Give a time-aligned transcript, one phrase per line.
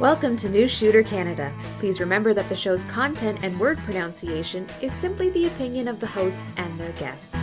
[0.00, 1.54] Welcome to New Shooter Canada.
[1.76, 6.06] Please remember that the show's content and word pronunciation is simply the opinion of the
[6.06, 7.34] hosts and their guests.
[7.34, 7.42] Well,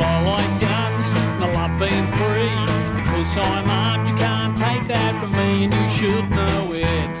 [0.00, 3.02] I like guns and I love being free.
[3.02, 7.18] Because I'm armed, you can't take that from me, and you should know it.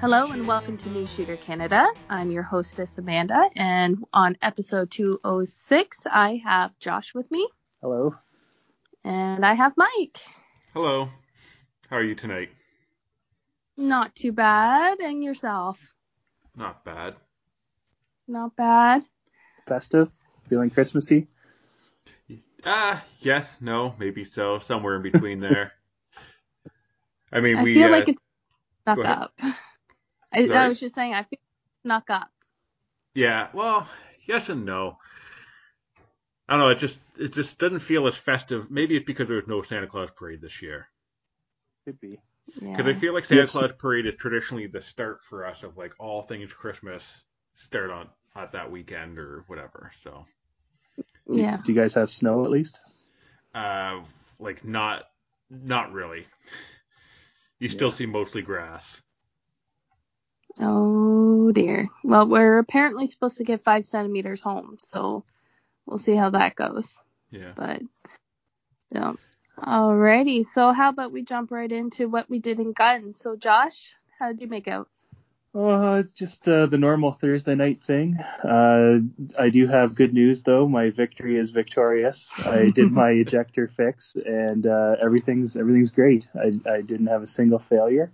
[0.00, 1.86] Hello and welcome to New Shooter Canada.
[2.08, 7.48] I'm your hostess Amanda, and on episode 206, I have Josh with me,
[7.80, 8.16] Hello.
[9.04, 10.18] and I have Mike.
[10.74, 11.08] Hello.
[11.90, 12.50] How are you tonight?
[13.76, 15.76] Not too bad, and yourself?
[16.56, 17.16] Not bad.
[18.28, 19.04] Not bad.
[19.66, 20.12] Festive?
[20.48, 21.26] Feeling Christmassy?
[22.64, 25.72] Ah, yes, no, maybe so, somewhere in between there.
[27.32, 27.74] I mean, I we.
[27.74, 28.22] feel uh, like it's
[28.84, 29.32] snuck up.
[30.32, 31.40] I, I was just saying, I feel
[31.82, 32.30] snuck up.
[33.14, 33.88] Yeah, well,
[34.28, 34.98] yes and no.
[36.48, 36.68] I don't know.
[36.68, 38.70] It just it just doesn't feel as festive.
[38.70, 40.86] Maybe it's because there was no Santa Claus parade this year.
[41.84, 42.20] Could be.
[42.60, 42.76] Yeah.
[42.76, 43.52] Because I feel like Santa Yes.
[43.52, 47.24] Claus parade is traditionally the start for us of like all things Christmas
[47.56, 49.92] start on at that weekend or whatever.
[50.02, 50.24] So,
[51.28, 51.58] yeah.
[51.64, 52.80] Do you guys have snow at least?
[53.54, 54.00] uh,
[54.38, 55.04] like not
[55.50, 56.26] not really.
[57.58, 59.02] You still see mostly grass.
[60.58, 61.88] Oh dear.
[62.02, 65.24] Well, we're apparently supposed to get five centimeters home, so
[65.86, 66.98] we'll see how that goes.
[67.30, 67.52] Yeah.
[67.54, 67.82] But
[68.92, 69.12] yeah.
[69.60, 70.44] Alrighty.
[70.46, 73.18] So how about we jump right into what we did in guns?
[73.18, 74.88] So Josh, how did you make out?
[75.52, 78.16] Uh, just uh, the normal Thursday night thing.
[78.44, 78.98] Uh,
[79.36, 80.68] I do have good news though.
[80.68, 82.30] My victory is victorious.
[82.38, 86.28] I did my ejector fix, and uh, everything's everything's great.
[86.36, 88.12] I, I didn't have a single failure,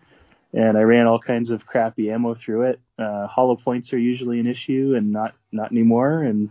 [0.55, 2.81] and I ran all kinds of crappy ammo through it.
[2.99, 6.23] Uh, hollow points are usually an issue, and not not anymore.
[6.23, 6.49] And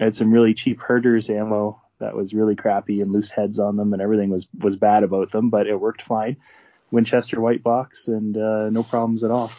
[0.00, 3.76] I had some really cheap Herter's ammo that was really crappy and loose heads on
[3.76, 6.36] them, and everything was was bad about them, but it worked fine.
[6.90, 9.50] Winchester white box, and uh, no problems at all.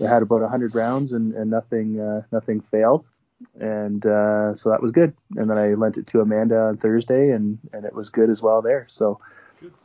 [0.00, 3.04] I had about 100 rounds and, and nothing uh, nothing failed,
[3.60, 5.14] and uh, so that was good.
[5.36, 8.40] And then I lent it to Amanda on Thursday, and, and it was good as
[8.40, 8.86] well there.
[8.88, 9.20] So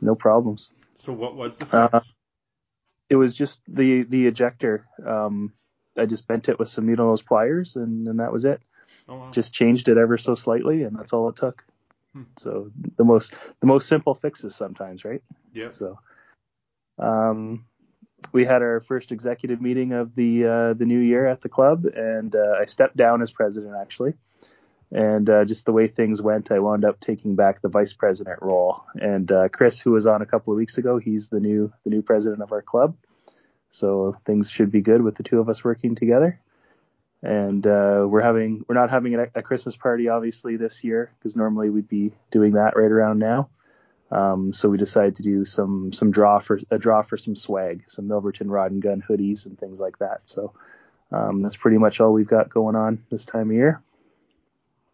[0.00, 0.70] no problems.
[1.04, 1.76] So what was the?
[1.76, 2.00] Uh,
[3.10, 4.86] It was just the the ejector.
[5.06, 5.52] Um,
[5.96, 8.60] I just bent it with some needle nose pliers, and, and that was it.
[9.08, 9.30] oh, wow.
[9.32, 11.64] Just changed it ever so slightly, and that's all it took.
[12.14, 12.22] Hmm.
[12.38, 15.22] So the most the most simple fixes sometimes, right?
[15.52, 15.70] Yeah.
[15.70, 15.98] So,
[16.98, 17.66] um,
[18.32, 21.84] we had our first executive meeting of the uh, the new year at the club,
[21.84, 24.14] and uh, I stepped down as president actually.
[24.90, 28.40] And uh, just the way things went, I wound up taking back the vice president
[28.40, 28.82] role.
[28.94, 31.90] And uh, Chris, who was on a couple of weeks ago, he's the new the
[31.90, 32.96] new president of our club.
[33.70, 36.40] So things should be good with the two of us working together.
[37.22, 41.34] And uh, we're having we're not having a, a Christmas party obviously this year because
[41.36, 43.48] normally we'd be doing that right around now.
[44.10, 47.82] Um, so we decided to do some some draw for a draw for some swag,
[47.88, 50.22] some Milverton Rod and Gun hoodies and things like that.
[50.26, 50.52] So
[51.10, 53.82] um, that's pretty much all we've got going on this time of year.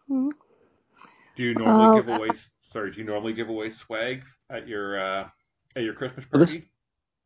[0.07, 0.29] Hmm.
[1.35, 2.29] Do you normally Uh, give away?
[2.71, 5.29] Sorry, do you normally give away swag at your uh,
[5.75, 6.69] at your Christmas Well, this- party?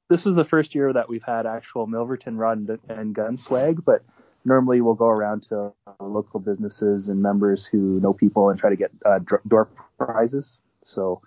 [0.09, 3.85] This is the first year that we've had actual Milverton Rod and- and Gun swag,
[3.85, 4.03] but
[4.45, 8.69] normally we'll go around to uh, local businesses and members who know people and try
[8.69, 10.59] to get uh, dr- door prizes.
[10.83, 11.21] So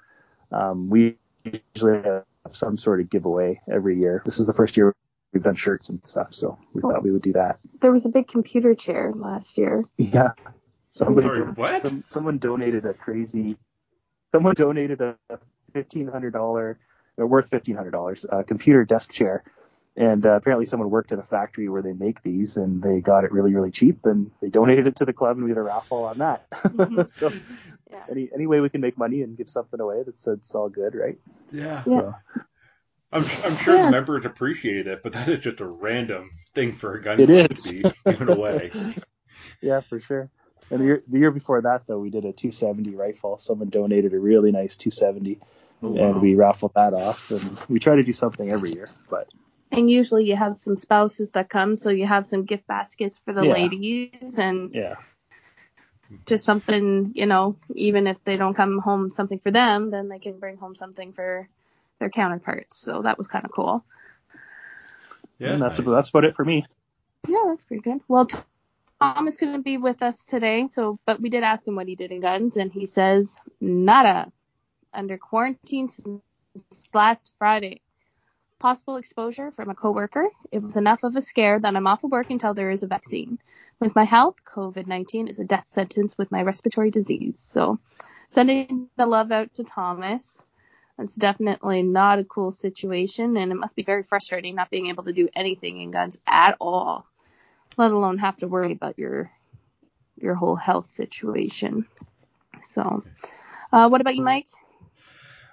[0.51, 4.23] um, we usually have some sort of giveaway every year.
[4.25, 4.95] This is the first year
[5.33, 7.59] we've done shirts and stuff, so we thought we would do that.
[7.81, 9.85] There was a big computer chair last year.
[9.97, 10.33] Yeah.
[10.91, 11.81] Somebody, Sorry, what?
[11.81, 13.57] Some, someone donated a crazy.
[14.31, 15.17] Someone donated a
[15.73, 16.79] fifteen hundred dollar,
[17.17, 19.43] or worth fifteen hundred dollars, uh, computer desk chair,
[19.97, 23.25] and uh, apparently someone worked at a factory where they make these, and they got
[23.25, 25.63] it really, really cheap, and they donated it to the club, and we had a
[25.63, 26.49] raffle on that.
[26.51, 27.09] Mhm.
[27.09, 27.33] so
[27.91, 28.05] Yeah.
[28.11, 30.95] any any way we can make money and give something away, that's it's all good,
[30.95, 31.19] right?
[31.51, 31.85] Yeah.
[31.85, 32.15] So
[33.13, 33.85] I'm I'm sure Yes.
[33.85, 37.27] the members appreciate it, but that is just a random thing for a gun It
[37.27, 37.63] club is.
[37.63, 38.73] to be given away.
[39.61, 40.31] yeah, for sure.
[40.71, 43.37] And the year, the year before that, though, we did a 270 rifle.
[43.37, 45.39] Someone donated a really nice 270,
[45.83, 46.13] Oh, wow.
[46.13, 47.31] and we raffled that off.
[47.31, 49.29] And we try to do something every year, but
[49.73, 53.33] And usually you have some spouses that come, so you have some gift baskets for
[53.33, 53.55] the Yeah.
[53.55, 54.97] ladies and yeah,
[56.27, 60.19] just something, you know, even if they don't come home something for them, then they
[60.19, 61.49] can bring home something for
[61.99, 62.77] their counterparts.
[62.77, 63.85] So that was kind of cool.
[65.39, 65.87] Yeah, and that's nice.
[65.87, 66.67] that's about it for me.
[67.27, 68.01] Yeah, that's pretty good.
[68.09, 68.29] Well,
[69.01, 71.89] Tom is going to be with us today, so but we did ask him what
[71.89, 74.31] he did in guns, and he says nada.
[74.95, 76.21] Under quarantine since
[76.93, 77.81] last Friday.
[78.63, 80.29] Possible exposure from a coworker.
[80.53, 82.87] It was enough of a scare that I'm off of work until there is a
[82.87, 83.41] vaccine.
[83.81, 87.41] With my health, COVID-19 is a death sentence with my respiratory disease.
[87.41, 87.81] So,
[88.29, 90.45] sending the love out to Thomas.
[90.97, 95.03] It's definitely not a cool situation, and it must be very frustrating not being able
[95.05, 97.05] to do anything in guns at all,
[97.77, 99.33] let alone have to worry about your
[100.21, 101.89] your whole health situation.
[102.63, 103.03] So,
[103.73, 104.47] uh, what about you, Mike?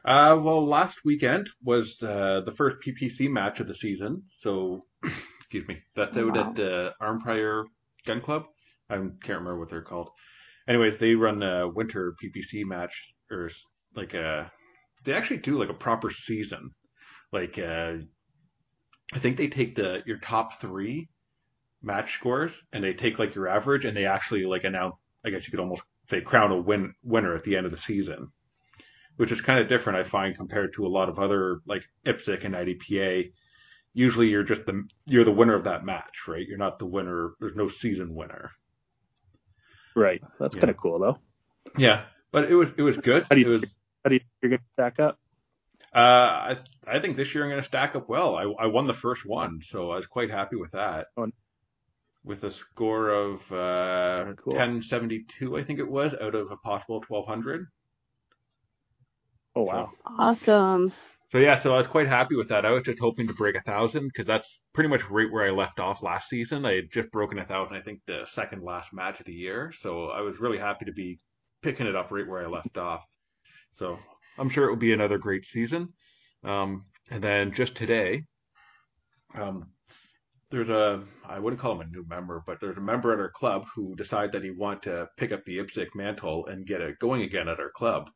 [0.09, 4.23] Uh, well, last weekend was uh, the first PPC match of the season.
[4.33, 4.81] So,
[5.39, 6.49] excuse me, that's out Wow.
[6.49, 7.65] at the Arnprior
[8.07, 8.45] Gun Club.
[8.89, 10.09] I can't remember what they're called.
[10.67, 13.51] Anyways, they run a winter PPC match, or
[13.95, 14.51] like a,
[15.05, 16.71] they actually do like a proper season.
[17.31, 17.97] Like, uh,
[19.13, 21.07] I think they take the your top three
[21.83, 24.95] match scores and they take like your average and they actually like announce.
[25.23, 27.77] I guess you could almost say crown a win winner at the end of the
[27.77, 28.31] season
[29.19, 32.45] which is kind of different, I find, compared to a lot of other like IPSC
[32.45, 33.33] and IDPA.
[33.93, 36.47] Usually, you're just the you're the winner of that match, right?
[36.47, 37.31] You're not the winner.
[37.41, 38.51] There's no season winner.
[39.93, 40.21] Right.
[40.39, 40.61] That's Yeah.
[40.61, 41.17] kind of cool though.
[41.77, 43.23] Yeah, but it was it was good.
[43.23, 43.69] How do you it was.
[44.05, 45.19] How do you think you're gonna stack up?
[45.93, 45.97] Uh,
[46.55, 46.57] I
[46.87, 48.35] I think this year I'm going to stack up well.
[48.37, 51.07] I I won the first one, so I was quite happy with that.
[51.17, 51.27] Oh.
[52.23, 54.53] With a score of uh, Cool.
[54.53, 57.65] 1072, I think it was, out of a possible 1200.
[59.55, 59.91] Oh wow.
[60.05, 60.93] Awesome.
[61.31, 62.65] So yeah, so I was quite happy with that.
[62.65, 65.51] I was just hoping to break a thousand because that's pretty much right where I
[65.51, 66.65] left off last season.
[66.65, 69.71] I had just broken a thousand, I think, the second last match of the year.
[69.79, 71.19] So I was really happy to be
[71.61, 73.03] picking it up right where I left off.
[73.75, 73.99] So
[74.37, 75.93] I'm sure it will be another great season.
[76.43, 78.23] Um, and then just today,
[79.35, 79.67] um,
[80.51, 83.31] there's a I wouldn't call him a new member, but there's a member at our
[83.31, 86.99] club who decided that he wanted to pick up the IPSC mantle and get it
[86.99, 88.09] going again at our club.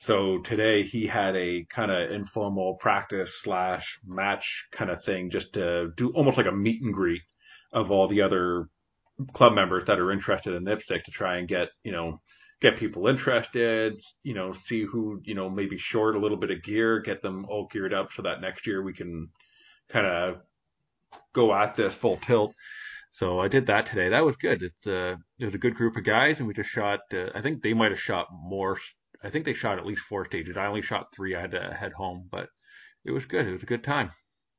[0.00, 5.54] So today he had a kind of informal practice slash match kind of thing just
[5.54, 7.22] to do almost like a meet and greet
[7.72, 8.68] of all the other
[9.32, 12.20] club members that are interested in IPSC to try and get, you know,
[12.60, 16.62] get people interested, you know, see who, you know, maybe short a little bit of
[16.62, 19.28] gear, get them all geared up so that next year we can
[19.88, 20.36] kind of
[21.32, 22.54] go at this full tilt.
[23.12, 24.10] So I did that today.
[24.10, 24.62] That was good.
[24.62, 27.00] It's uh, it was a good group of guys, and we just shot.
[27.12, 28.78] Uh, I think they might have shot more.
[29.26, 30.56] I think they shot at least four stages.
[30.56, 31.34] I only shot three.
[31.34, 32.48] I had to head home, but
[33.04, 33.46] it was good.
[33.46, 34.12] It was a good time.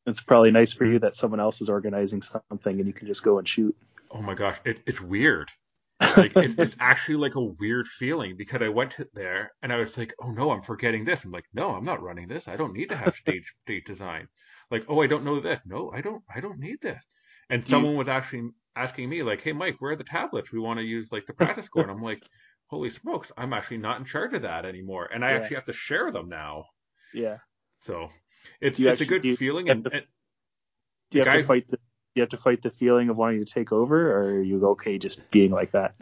[0.06, 3.24] It's probably nice for you that someone else is organizing something and you can just
[3.24, 3.76] go and shoot.
[4.12, 5.52] Oh my gosh, it, it's weird.
[6.16, 9.96] Like it, it's actually like a weird feeling because I went there and I was
[9.98, 11.24] like, oh no, I'm forgetting this.
[11.24, 12.48] I'm like, no, I'm not running this.
[12.48, 14.28] I don't need to have stage stage design.
[14.72, 15.60] Like, oh, I don't know this.
[15.66, 16.24] No, I don't.
[16.34, 17.02] I don't need this.
[17.50, 20.52] And someone was actually asking me like, hey, Mike, where are the tablets?
[20.52, 21.84] We want to use like the PractiScore.
[21.84, 22.24] And I'm like,
[22.68, 25.38] holy smokes, I'm actually not in charge of that anymore, and I Yeah.
[25.40, 26.66] actually have to share them now.
[27.14, 27.38] Yeah.
[27.80, 28.10] So
[28.62, 29.70] it's it's a good you feeling.
[29.70, 30.06] And, to- and
[31.12, 31.80] Do you have guy- to fight the
[32.16, 34.98] you have to fight the feeling of wanting to take over or are you okay
[34.98, 35.94] just being like that?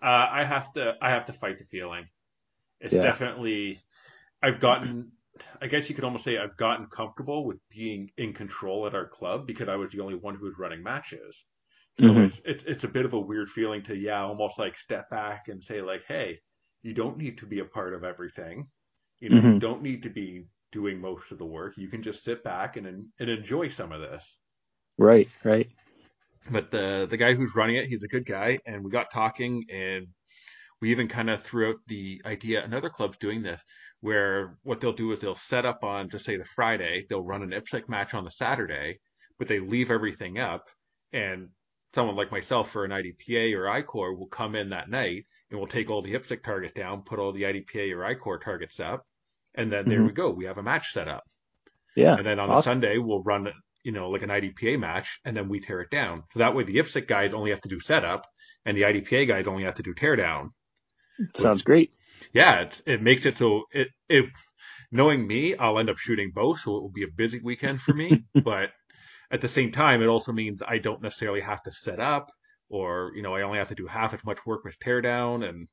[0.00, 2.08] Uh, I have to I have to fight the feeling.
[2.80, 3.02] It's Yeah.
[3.02, 3.78] definitely
[4.42, 5.12] I've gotten
[5.60, 9.06] I guess you could almost say I've gotten comfortable with being in control at our
[9.06, 11.44] club because I was the only one who was running matches.
[11.96, 12.18] So Mhm.
[12.18, 15.48] it's, it's it's a bit of a weird feeling to yeah almost like step back
[15.48, 16.40] and say like hey
[16.82, 18.68] you don't need to be a part of everything
[19.20, 19.58] you know you Mhm.
[19.58, 22.86] don't need to be doing most of the work you can just sit back and
[22.86, 24.24] and enjoy some of this
[24.96, 25.70] Right, right.
[26.50, 29.64] but the the guy who's running it, he's a good guy, and we got talking,
[29.70, 30.08] and
[30.80, 32.64] we even kind of threw out the idea.
[32.64, 33.62] Another club's doing this,
[34.00, 37.42] where what they'll do is they'll set up on, just say the Friday, they'll run
[37.42, 38.98] an IPSC match on the Saturday,
[39.38, 40.68] but they leave everything up,
[41.12, 41.50] and
[41.94, 45.68] someone like myself for an IDPA or ICORE will come in that night and we'll
[45.68, 49.06] take all the IPSC targets down, put all the IDPA or ICORE targets up,
[49.54, 50.06] and then there Mhm.
[50.06, 50.30] we go.
[50.30, 51.24] We have a match set up.
[51.94, 52.14] Yeah.
[52.16, 52.62] And then on the.
[52.62, 53.52] Sunday, we'll run,
[53.84, 56.24] you know, like an IDPA match, and then we tear it down.
[56.32, 58.26] So that way, the IPSC guys only have to do setup,
[58.64, 60.50] and the IDPA guys only have to do teardown.
[61.34, 61.92] Sounds great.
[62.32, 64.26] Yeah, it makes it so it if
[64.90, 67.92] knowing me, I'll end up shooting both, so it will be a busy weekend for
[67.92, 68.24] me.
[68.44, 68.70] but
[69.32, 72.30] at the same time, it also means I don't necessarily have to set up,
[72.68, 75.68] or you know, I only have to do half as much work with teardown, and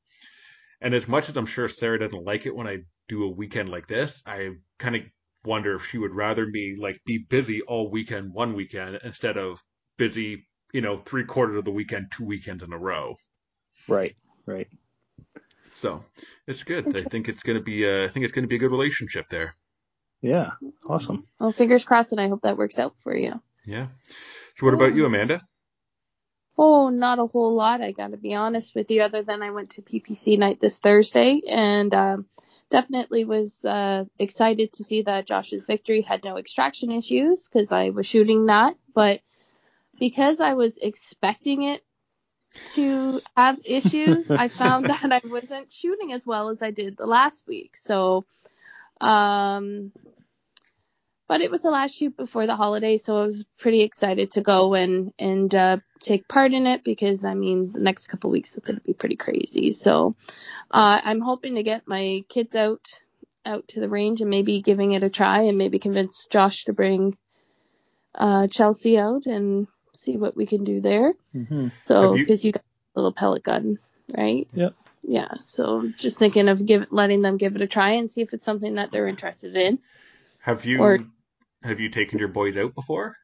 [0.82, 3.70] and as much as I'm sure Sarah doesn't like it when I do a weekend
[3.70, 5.01] like this, I kind of
[5.44, 9.62] wonder if she would rather me like be busy all weekend one weekend instead of
[9.98, 13.16] busy, you know, three quarters of the weekend two weekends in a row.
[13.88, 14.68] Right, right.
[15.82, 16.04] So
[16.48, 16.96] it's good.
[16.98, 19.56] I think it's gonna be a, I think it's gonna be a good relationship there.
[20.22, 20.51] Yeah.
[20.88, 21.25] Awesome.
[21.39, 23.42] Well, fingers crossed, and I hope that works out for you.
[23.66, 23.88] Yeah.
[24.60, 25.42] So what about you, Amanda?
[26.58, 27.82] Oh, not a whole lot.
[27.82, 29.01] I got to be honest with you.
[29.04, 32.28] Other than I went to PPC night this Thursday, and um,
[32.70, 37.92] definitely was uh, excited to see that Josh's victory had no extraction issues because I
[37.92, 38.75] was shooting that.
[38.94, 39.22] But
[40.00, 41.82] because I was expecting it
[42.75, 47.08] to have issues, I found that I wasn't shooting as well as I did the
[47.08, 47.78] last week.
[47.78, 48.18] So
[49.01, 49.92] Um,
[51.30, 54.42] but it was the last shoot before the holiday, so I was pretty excited to
[54.42, 58.58] go and and uh, take part in it because I mean the next couple weeks
[58.58, 59.70] is going to be pretty crazy.
[59.72, 60.16] So
[60.72, 63.00] uh, I'm hoping to get my kids out
[63.46, 66.74] out to the range and maybe giving it a try and maybe convince Josh to
[66.74, 67.16] bring
[68.16, 71.14] uh, Chelsea out and see what we can do there.
[71.36, 71.68] Mm-hmm.
[71.82, 72.64] So Have you- because you got
[72.96, 73.78] a little pellet gun,
[74.18, 74.48] right?
[74.54, 74.74] Yep.
[75.04, 75.36] Yeah.
[75.42, 78.44] So just thinking of give letting them give it a try and see if it's
[78.44, 79.78] something that they're interested in.
[80.40, 81.06] Have you Or-
[81.63, 83.16] have you taken your boys out before?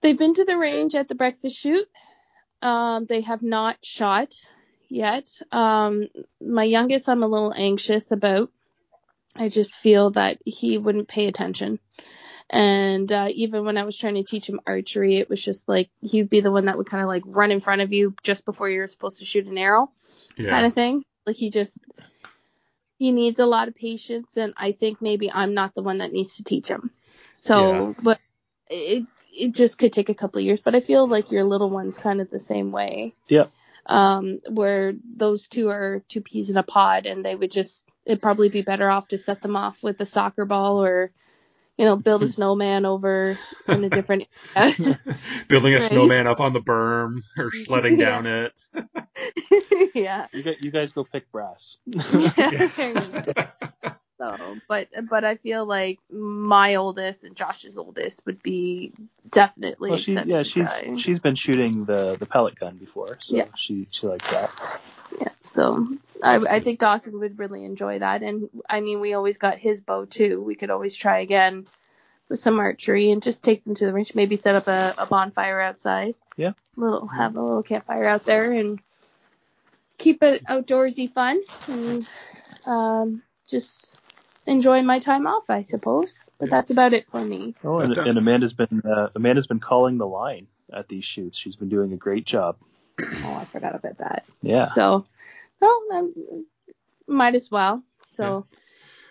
[0.00, 1.86] They've been to the range at the breakfast shoot.
[2.62, 4.34] Um, they have not shot
[4.88, 5.28] yet.
[5.52, 6.08] Um,
[6.40, 8.50] my youngest, I'm a little anxious about.
[9.36, 11.78] I just feel that he wouldn't pay attention.
[12.48, 15.88] And uh, even when I was trying to teach him archery, it was just like
[16.00, 18.44] he'd be the one that would kind of like run in front of you just
[18.44, 19.92] before you're supposed to shoot an arrow,
[20.36, 20.50] Yeah.
[20.50, 21.04] kind of thing.
[21.26, 21.78] Like he just
[23.00, 26.12] he needs a lot of patience, and I think maybe I'm not the one that
[26.12, 26.90] needs to teach him.
[27.32, 28.20] So, but
[28.68, 30.60] it it just could take a couple of years.
[30.60, 33.14] But I feel like your little one's kind of the same way.
[33.26, 33.46] Yeah.
[33.86, 38.20] Um, where those two are two peas in a pod, and they would just it'd
[38.20, 41.10] probably be better off to set them off with a soccer ball or
[41.80, 42.30] you know build a hmm.
[42.30, 45.00] snowman over in a different area.
[45.48, 45.90] Building a Right.
[45.90, 48.22] snowman up on the berm or sledding Yeah.
[48.22, 48.52] down it.
[49.94, 50.26] yeah.
[50.30, 51.78] You, got, you guys go pick brass.
[51.86, 53.48] yeah.
[54.20, 58.92] So, but but I feel like my oldest and Josh's oldest would be
[59.30, 60.96] definitely well, she, yeah, she's try.
[60.98, 63.46] she's been shooting the the pellet gun before, so Yeah.
[63.56, 64.80] she she likes that.
[65.18, 65.88] Yeah, so
[66.22, 68.22] I, I think Dawson would really enjoy that.
[68.22, 70.42] And I mean, we always got his bow too.
[70.42, 71.66] We could always try again
[72.28, 74.14] with some archery and just take them to the range.
[74.14, 76.14] Maybe set up a, a bonfire outside.
[76.36, 76.52] Yeah.
[76.76, 78.80] Little have a little campfire out there and
[79.96, 82.06] keep it outdoorsy fun and
[82.66, 83.96] um, just
[84.46, 86.30] enjoy my time off, I suppose.
[86.38, 86.56] But Yeah.
[86.56, 87.54] that's about it for me.
[87.64, 91.36] Oh, and, and Amanda's been uh, Amanda's been calling the line at these shoots.
[91.36, 92.56] She's been doing a great job.
[93.24, 94.24] Oh, I forgot about that.
[94.42, 94.66] Yeah.
[94.66, 95.06] So,
[95.60, 96.46] well, um,
[97.06, 97.82] might as well.
[98.04, 98.46] So.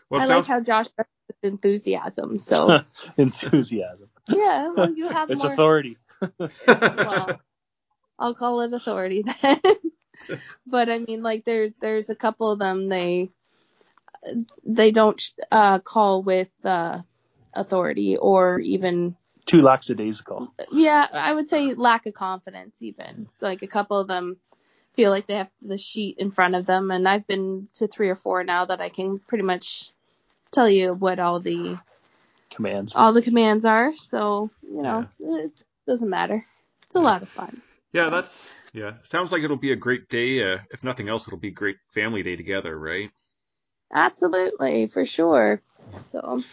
[0.09, 2.37] Well, I it like how Josh does with enthusiasm.
[2.39, 2.79] So
[3.17, 4.09] Enthusiasm.
[4.27, 5.53] yeah, well, you have It's more.
[5.53, 5.97] authority.
[6.67, 7.39] Well,
[8.17, 9.61] I'll call it authority then.
[10.67, 12.89] but I mean, like there, there's a couple of them.
[12.89, 13.29] They,
[14.65, 15.21] they don't
[15.51, 16.99] uh, call with uh,
[17.53, 20.53] authority or even Too lackadaisical.
[20.71, 22.77] yeah, I would say lack of confidence.
[22.81, 24.37] Even like a couple of them
[24.93, 28.09] feel like they have the sheet in front of them, and I've been to three
[28.09, 29.91] or four now that I can pretty much
[30.51, 31.77] tell you what all the
[32.51, 32.93] Commands.
[32.95, 33.95] all the commands are.
[33.95, 35.51] So, you know, it
[35.87, 36.45] doesn't matter.
[36.85, 37.61] It's a lot of fun.
[37.93, 38.33] yeah, that's
[38.73, 38.93] yeah.
[39.11, 40.43] Sounds like it'll be a great day.
[40.43, 43.11] Uh, if nothing else, it'll be a great family day together, right?
[43.93, 45.61] Absolutely, for sure.
[45.97, 46.43] So,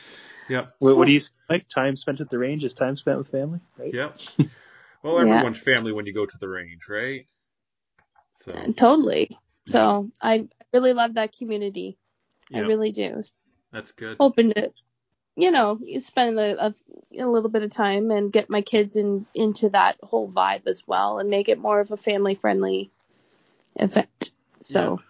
[0.49, 0.75] Yep.
[0.79, 1.69] What, what do you like?
[1.69, 3.93] Time spent at the range is time spent with family, right?
[3.93, 4.19] Yep.
[5.03, 5.35] Well, Yeah.
[5.35, 7.27] everyone's family when you go to the range, right?
[8.45, 9.31] So uh, totally.
[9.67, 11.97] So, I really love that community.
[12.53, 13.23] I really do.
[13.73, 14.17] that's good.
[14.19, 14.73] Hoping to,
[15.37, 16.75] you know, spend a, a,
[17.19, 20.83] a little bit of time and get my kids in into that whole vibe as
[20.89, 22.91] well and make it more of a family friendly
[23.77, 24.33] event.
[24.61, 25.01] So,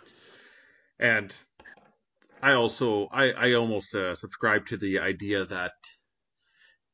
[0.98, 1.34] And
[2.42, 5.72] I also I I almost uh, subscribe to the idea that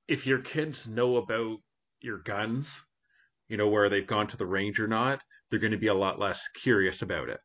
[0.09, 1.59] if your kids know about
[2.01, 2.83] your guns,
[3.49, 5.21] you know where they've gone to the range or not,
[5.51, 7.41] they're going to be a lot less curious about it.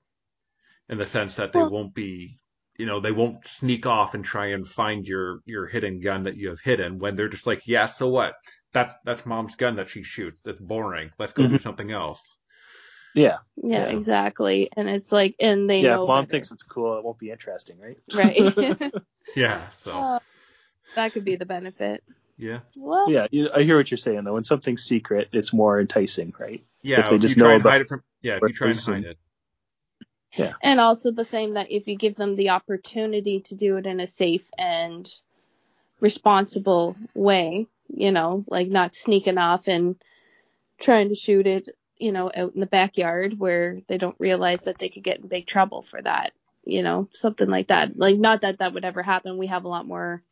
[0.89, 2.39] In the sense that they Well- won't be,
[2.77, 6.38] you know, they won't sneak off and try and find your your hidden gun that
[6.38, 8.36] you have hidden when they're just like, yeah, so what?
[8.74, 10.39] That that's mom's gun that she shoots.
[10.44, 11.12] That's boring.
[11.20, 12.22] Let's go do something else.
[13.17, 13.38] Yeah.
[13.55, 13.95] yeah, Yeah.
[13.97, 14.69] exactly.
[14.77, 15.95] And it's like, and they yeah.
[15.95, 16.31] know If mom better.
[16.31, 17.97] thinks it's cool, it won't be interesting, right?
[18.13, 18.91] right.
[19.36, 19.67] Yeah.
[19.79, 20.19] So Uh,
[20.95, 22.03] that could be the benefit.
[22.38, 22.59] yeah.
[22.77, 23.27] Well, yeah.
[23.31, 24.33] You, I hear what you're saying though.
[24.36, 26.63] When something's secret, it's more enticing, right?
[26.83, 28.41] Yeah, If they if just you try know and about hide it from yeah, if
[28.43, 29.17] you try and it is hide and- it.
[30.62, 34.00] and also the same that if you give them the opportunity to do it in
[34.00, 35.09] a safe and
[36.00, 39.95] responsible way, you know, like not sneaking off and
[40.79, 41.67] trying to shoot it,
[42.00, 45.27] you know, out in the backyard where they don't realize that they could get in
[45.27, 46.34] big trouble for that,
[46.66, 47.98] you know, something like that.
[47.98, 49.38] Like not that that would ever happen.
[49.38, 50.24] We have a lot more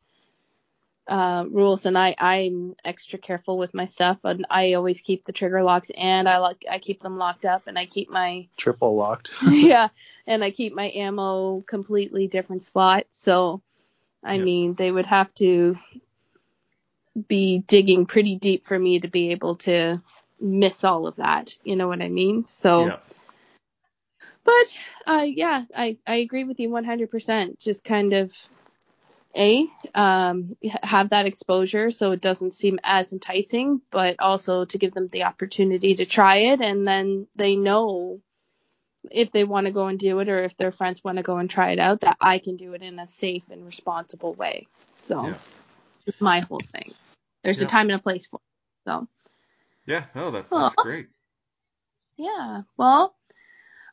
[1.07, 5.33] uh, rules and I I'm extra careful with my stuff and I always keep the
[5.33, 8.95] trigger locks and I like I keep them locked up and I keep my Triple
[8.95, 9.33] locked.
[9.51, 9.89] yeah,
[10.25, 13.05] and I keep my ammo completely different spot.
[13.11, 13.61] So,
[14.23, 14.43] I Yeah.
[14.43, 15.77] mean, they would have to
[17.27, 20.01] be digging pretty deep for me to be able to
[20.39, 21.57] miss all of that.
[21.63, 22.45] You know what I mean?
[22.47, 22.97] So, Yeah.
[24.43, 24.77] but
[25.07, 27.59] uh, yeah, I I agree with you 100%.
[27.59, 28.35] Just kind of
[29.35, 34.93] a um, have that exposure so it doesn't seem as enticing, but also to give
[34.93, 38.21] them the opportunity to try it, and then they know
[39.11, 41.37] if they want to go and do it or if their friends want to go
[41.37, 44.67] and try it out that I can do it in a safe and responsible way.
[44.93, 45.37] So Yeah.
[46.19, 46.91] my whole thing.
[47.43, 47.65] There's Yeah.
[47.65, 48.89] a time and a place for it.
[48.89, 49.07] So
[49.85, 51.07] Yeah, no, that, that's great.
[52.17, 52.61] yeah.
[52.77, 53.15] Well,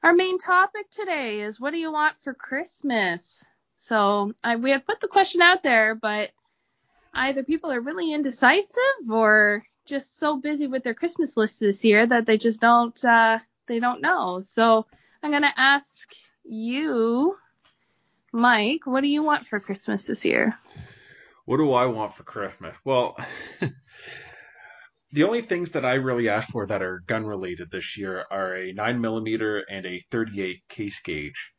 [0.02, 3.44] our main topic today is what do you want for Christmas?
[3.76, 6.30] So I, we had put the question out there, but
[7.12, 12.06] either people are really indecisive or just so busy with their Christmas list this year
[12.06, 14.40] that they just don't uh, they don't know.
[14.40, 14.86] So
[15.22, 16.08] I'm gonna ask
[16.44, 17.36] you,
[18.32, 20.58] Mike, what do you want for Christmas this year?
[21.44, 22.76] What do I want for Christmas?
[22.84, 23.16] Well,
[25.12, 28.56] the only things that I really asked for that are gun related this year are
[28.56, 31.52] a 9mm and a 38 case gauge.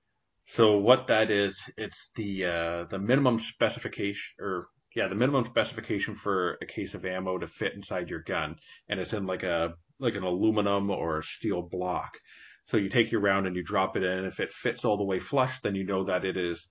[0.48, 6.16] So what that is, it's the uh, the minimum specification, or yeah, the minimum specification
[6.16, 8.58] for a case of ammo to fit inside your gun,
[8.90, 12.18] and it's in like a like an aluminum or steel block.
[12.66, 14.26] So you take your round and you drop it in.
[14.26, 16.68] If it fits all the way flush, then you know that it is.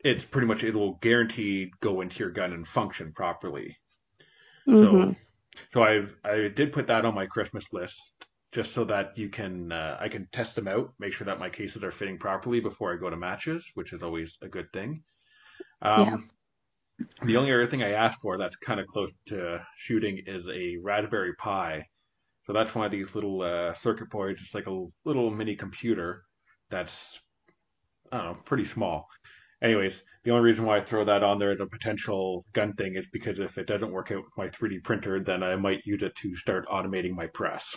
[0.00, 3.76] It's pretty much it will guaranteed go into your gun and function properly.
[4.68, 5.14] Mhm.
[5.14, 5.16] So,
[5.72, 8.00] so I I did put that on my Christmas list
[8.52, 11.50] just so that you can uh, I can test them out, make sure that my
[11.50, 15.02] cases are fitting properly before I go to matches, which is always a good thing.
[15.82, 16.30] Um,
[17.22, 20.76] The only other thing I asked for that's kind of close to shooting is a
[20.76, 21.84] Raspberry Pi.
[22.46, 24.40] So that's one of these little uh, circuit boards.
[24.42, 26.24] It's like a little mini computer
[26.70, 27.20] that's
[28.12, 29.08] I don't know, pretty small.
[29.62, 32.94] Anyways, the only reason why I throw that on there as a potential gun thing
[32.96, 36.02] is because if it doesn't work out with my 3D printer, then I might use
[36.02, 37.76] it to start automating my press.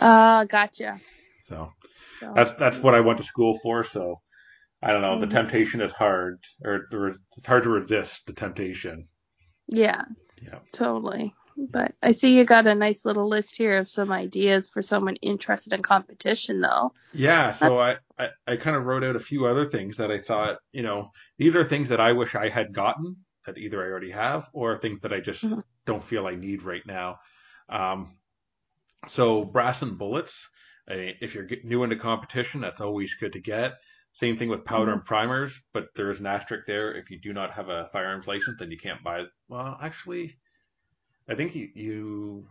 [0.00, 1.00] Ah, gotcha.
[1.44, 1.72] So
[2.18, 3.84] So, that's that's what I went to school for.
[3.84, 4.20] So
[4.82, 5.16] I don't know.
[5.16, 5.20] Mhm.
[5.20, 9.08] The temptation is hard, or the- it's hard to resist the temptation.
[9.68, 10.02] yeah,
[10.42, 10.58] Yeah.
[10.72, 11.34] totally.
[11.56, 15.16] But I see you got a nice little list here of some ideas for someone
[15.16, 16.92] interested in competition, though.
[17.12, 20.18] Yeah, so I, I, I kind of wrote out a few other things that I
[20.18, 23.90] thought, you know, these are things that I wish I had gotten that either I
[23.90, 25.62] already have or things that I just Mhm.
[25.86, 27.18] don't feel I need right now.
[27.68, 28.16] Um,
[29.08, 30.48] so brass and bullets,
[30.88, 33.74] I if you're new into competition, that's always good to get.
[34.14, 36.94] Same thing with powder and primers, but there is an asterisk there.
[36.94, 39.24] If you do not have a firearms license, then you can't buy.
[39.48, 40.38] Well, actually,
[41.30, 42.46] I think you, you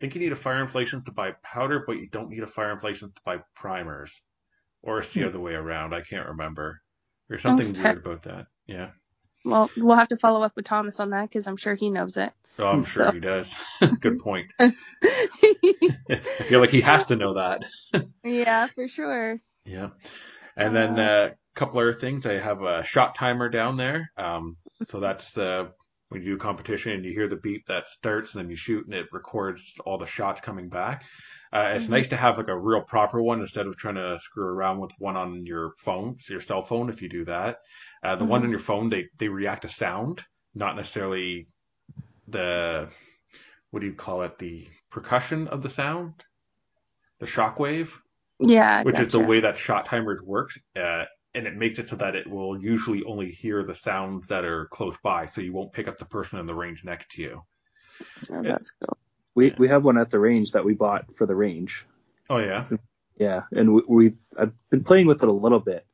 [0.00, 2.72] think you need a fire inflation to buy powder, but you don't need a fire
[2.72, 4.10] inflation to buy primers.
[4.82, 5.28] Or it's the Hmm.
[5.28, 5.92] other way around.
[5.94, 6.80] I can't remember.
[7.28, 7.82] There's something Okay.
[7.82, 8.46] weird about that.
[8.66, 8.90] Yeah.
[9.44, 12.16] Well, we'll have to follow up with Thomas on that because I'm sure he knows
[12.16, 12.32] it.
[12.48, 13.52] So I'm sure So- he does.
[14.00, 14.52] Good point.
[14.58, 14.72] I
[16.48, 17.64] feel like he has to know that.
[18.24, 19.40] yeah, for sure.
[19.64, 19.90] Yeah.
[20.56, 22.24] And then uh, a couple other things.
[22.26, 24.10] I have a shot timer down there.
[24.16, 25.68] Um, so that's uh,
[26.10, 28.84] when you do competition and you hear the beep that starts and then you shoot
[28.86, 31.04] and it records all the shots coming back.
[31.52, 31.90] Uh, it's Mhm.
[31.90, 34.92] nice to have like a real proper one instead of trying to screw around with
[34.98, 36.88] one on your phone, your cell phone.
[36.90, 37.58] If you do that,
[38.02, 38.44] uh, the one Mhm.
[38.44, 41.48] on your phone they they react to sound, not necessarily
[42.28, 42.88] the
[43.70, 44.38] what do you call it?
[44.38, 46.24] The percussion of the sound,
[47.20, 47.94] the shock wave
[48.40, 51.04] Yeah, which is the way that shot timers work, uh,
[51.38, 54.66] and it makes it so that it will usually only hear the sounds that are
[54.66, 57.42] close by, so you won't pick up the person in the range next to you.
[58.32, 58.98] Oh, that's cool.
[59.36, 59.54] We Yeah.
[59.58, 61.86] we have one at the range that we bought for the range.
[62.28, 62.64] Oh yeah,
[63.16, 65.86] Yeah, and we, we I've been playing with it a little bit,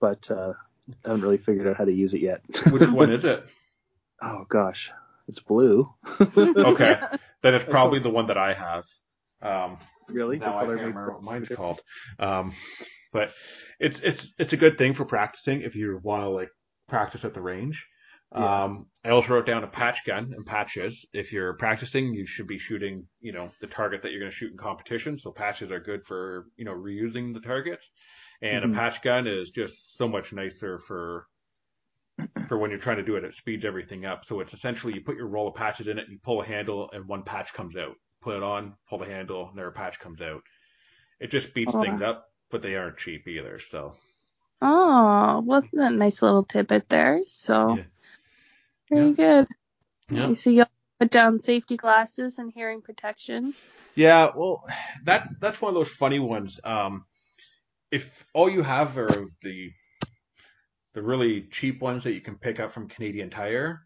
[0.00, 0.54] but uh,
[1.04, 2.40] I haven't really figured out how to use it yet.
[2.70, 3.44] which one is it?
[4.22, 4.90] oh gosh,
[5.28, 5.92] it's blue.
[6.36, 6.98] Okay,
[7.42, 8.84] then it's probably the one that I have.
[9.42, 10.38] Um, really?
[10.38, 11.26] now I can't remember what sense.
[11.26, 11.80] mine's called.
[12.18, 12.54] Um,
[13.12, 13.32] but
[13.80, 16.50] it's it's it's a good thing for practicing if you want to like
[16.88, 17.86] practice at the range.
[18.34, 18.64] Yeah.
[18.64, 21.06] Um, I also wrote down a patch gun and patches.
[21.14, 24.36] If you're practicing, you should be shooting, you know, the target that you're going to
[24.36, 25.18] shoot in competition.
[25.18, 27.80] So patches are good for, you know, reusing the target.
[28.42, 28.70] And Mhm.
[28.72, 31.26] a patch gun is just so much nicer for
[32.48, 33.24] for when you're trying to do it.
[33.24, 34.24] It speeds everything up.
[34.24, 36.90] So it's essentially you put your roll of patches in it, you pull a handle,
[36.92, 37.94] and one patch comes out.
[38.20, 40.42] Put it on, pull the handle, another patch comes out.
[41.20, 41.80] It just speeds Oh.
[41.80, 43.60] things up, but they aren't cheap either.
[43.70, 43.94] So
[44.60, 47.20] Oh, well, that's a nice little tidbit there.
[47.26, 47.84] So, Yeah.
[48.90, 49.46] very good.
[50.10, 50.32] Yeah.
[50.32, 50.64] See you
[50.98, 53.54] put down safety glasses and hearing protection.
[53.94, 54.66] Yeah, well,
[55.04, 56.58] that that's one of those funny ones.
[56.64, 57.04] Um,
[57.90, 59.70] if all you have are the
[60.94, 63.82] the really cheap ones that you can pick up from Canadian Tire,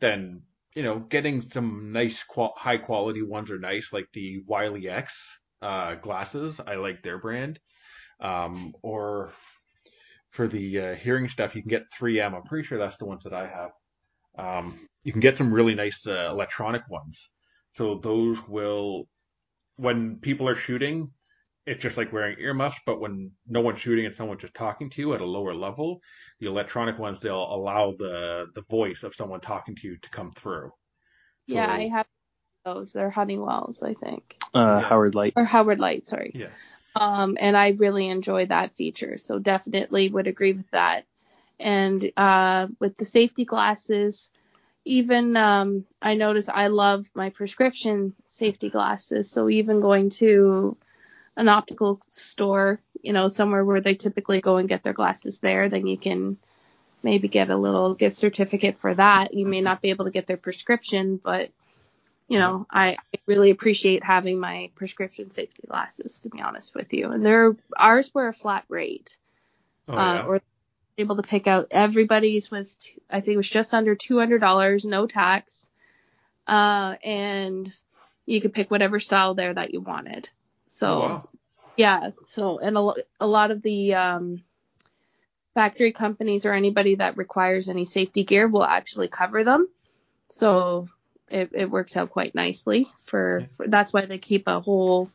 [0.00, 0.42] then
[0.74, 5.38] you know getting some nice qual- high quality ones are nice, like the Wiley X
[5.62, 6.60] uh, glasses.
[6.64, 7.58] I like their brand.
[8.22, 9.32] Um, or
[10.30, 12.34] for the uh, hearing stuff, you can get 3M.
[12.34, 13.70] I'm pretty sure that's the ones that I have.
[14.38, 17.28] Um, you can get some really nice uh, electronic ones.
[17.74, 19.08] So those will,
[19.76, 21.10] when people are shooting,
[21.66, 25.00] it's just like wearing earmuffs, but when no one's shooting and someone's just talking to
[25.00, 26.00] you at a lower level,
[26.40, 30.32] the electronic ones they'll allow the the voice of someone talking to you to come
[30.32, 30.72] through.
[31.46, 32.06] Yeah, I have
[32.64, 32.92] those.
[32.92, 34.88] They're Honeywells, I think, Uh, Yeah.
[34.88, 35.34] Howard Leight.
[35.36, 36.04] or Howard Leight.
[36.04, 36.32] Sorry.
[36.34, 36.50] Yeah.
[36.94, 39.18] Um, and I really enjoy that feature.
[39.18, 41.04] So definitely would agree with that.
[41.58, 44.32] And uh, with the safety glasses,
[44.84, 49.30] even um, I notice I love my prescription safety glasses.
[49.30, 50.76] So even going to
[51.36, 55.68] an optical store, you know, somewhere where they typically go and get their glasses there,
[55.68, 56.36] then you can
[57.02, 59.34] maybe get a little gift certificate for that.
[59.34, 61.50] You may not be able to get their prescription, but
[62.28, 67.10] you know, I, really appreciate having my prescription safety glasses to be honest with you.
[67.12, 69.16] And they're ours were a flat rate.
[69.88, 70.40] Oh, uh, or
[70.98, 74.40] able to pick out everybody's was t- I think it was just under two hundred
[74.40, 75.70] dollars, no tax,
[76.46, 77.72] uh, and
[78.26, 80.28] you could pick whatever style there that you wanted.
[80.68, 81.26] So Oh, wow.
[81.76, 84.42] yeah, so and a, a lot of the um,
[85.54, 89.68] factory companies or anybody that requires any safety gear will actually cover them.
[90.28, 90.88] So
[91.32, 95.10] it, it works out quite nicely for, for that's why they keep a whole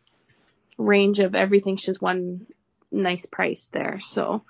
[0.77, 2.47] range of everything's just one
[2.91, 3.99] nice price there.
[3.99, 4.43] So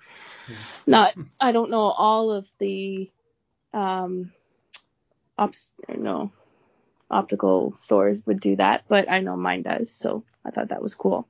[0.85, 3.11] not I don't know all of the
[3.73, 4.31] um
[5.37, 6.31] ops no
[7.09, 9.91] optical stores would do that, but I know mine does.
[9.91, 11.27] So I thought that was cool.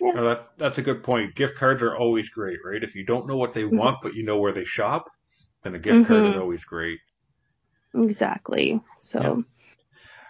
[0.00, 1.34] No, that, that's a good point.
[1.34, 2.82] Gift cards are always great, right?
[2.82, 3.76] If you don't know what they Mm-hmm.
[3.78, 5.10] want, but you know where they shop,
[5.62, 6.40] then a gift card is Mhm.
[6.40, 7.00] always great.
[7.94, 8.80] Exactly.
[8.98, 9.44] So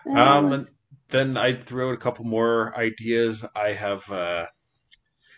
[0.05, 0.73] that Um, was-
[1.11, 3.45] then I'd throw out a couple more ideas.
[3.55, 4.47] I have uh,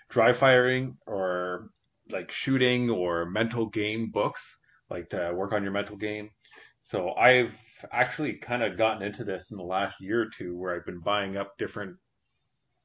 [0.09, 1.71] dry firing or
[2.11, 4.43] like shooting or mental game books,
[4.91, 6.31] like to work on your mental game.
[6.85, 7.55] So I've
[7.93, 11.01] actually kind of gotten into this in the last year or two where I've been
[11.01, 11.97] buying up different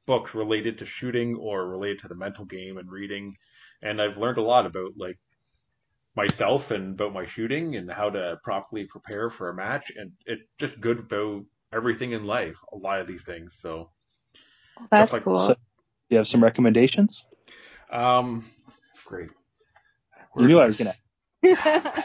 [0.06, 3.34] books related to shooting or related to the mental game and reading.
[3.82, 5.18] And I've learned a lot about like
[6.16, 9.92] myself and about my shooting and how to properly prepare for a match.
[9.94, 13.52] And it's just good about everything in life, a lot of these things.
[13.60, 13.90] So,
[14.90, 15.38] that's like- cool.
[15.38, 15.56] So,
[16.08, 17.26] you have some recommendations?
[17.90, 18.50] um,
[19.04, 19.30] great.
[20.36, 20.94] You knew I was gonna.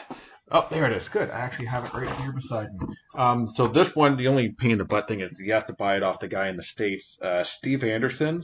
[0.54, 1.08] Oh, there it is.
[1.08, 1.30] Good.
[1.30, 2.94] I actually have it right here beside me.
[3.16, 5.74] Um, so this one, the only pain in the butt thing is you have to
[5.74, 8.44] buy it off the guy in the states, uh, Steve Anderson,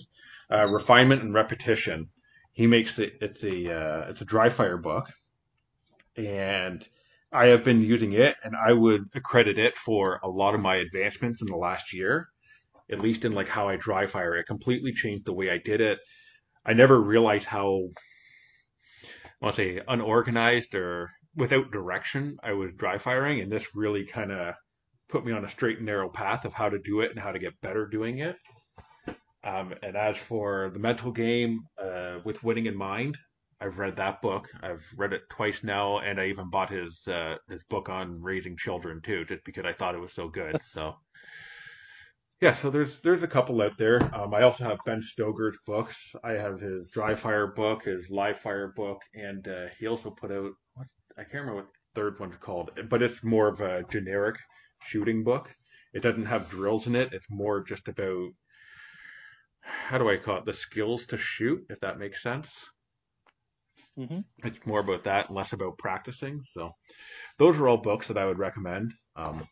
[0.50, 2.08] uh, Refinement and Repetition.
[2.54, 3.16] He makes it.
[3.20, 5.12] It's a uh, it's a dry fire book,
[6.18, 6.88] and
[7.32, 10.76] I have been using it, and I would accredit it for a lot of my
[10.76, 12.28] advancements in the last year,
[12.92, 14.36] at least in like how I dry fire.
[14.36, 16.00] It completely changed the way I did it.
[16.66, 17.90] I never realized how
[19.42, 24.06] I want to say unorganized or without direction I was dry firing, and this really
[24.06, 24.56] kind of
[25.10, 27.32] put me on a straight and narrow path of how to do it and how
[27.32, 28.36] to get better doing it.
[29.44, 33.18] Um, and as for the mental game uh, with winning in mind,
[33.60, 34.50] I've read that book.
[34.62, 38.56] I've read it twice now, and I even bought his uh, his book on raising
[38.58, 40.60] children too, just because I thought it was so good.
[40.72, 40.96] So.
[42.40, 44.00] Yeah, so there's there's a couple out there.
[44.16, 45.96] Um, I also have Ben Stoeger's books.
[46.24, 50.32] I have his Dry Fire book, his Live Fire book, and uh, he also put
[50.32, 53.84] out what I can't remember what the third one's called, but it's more of a
[53.90, 54.36] generic
[54.84, 55.50] shooting book.
[55.94, 57.12] It doesn't have drills in it.
[57.12, 58.30] It's more just about
[59.62, 62.54] how do I call it the skills to shoot, if that makes sense.
[63.98, 64.24] Mhm.
[64.44, 66.44] It's more about that, and less about practicing.
[66.54, 66.72] So
[67.38, 68.94] those are all books that I would recommend.
[69.16, 69.48] Um,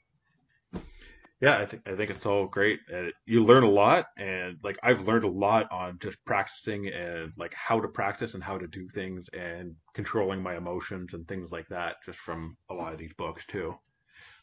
[1.42, 2.80] yeah, I think I think it's all great.
[2.94, 7.32] Uh, you learn a lot, and like I've learned a lot on just practicing and
[7.38, 11.52] like how to practice and how to do things and controlling my emotions and things
[11.52, 13.76] like that, just from a lot of these books too.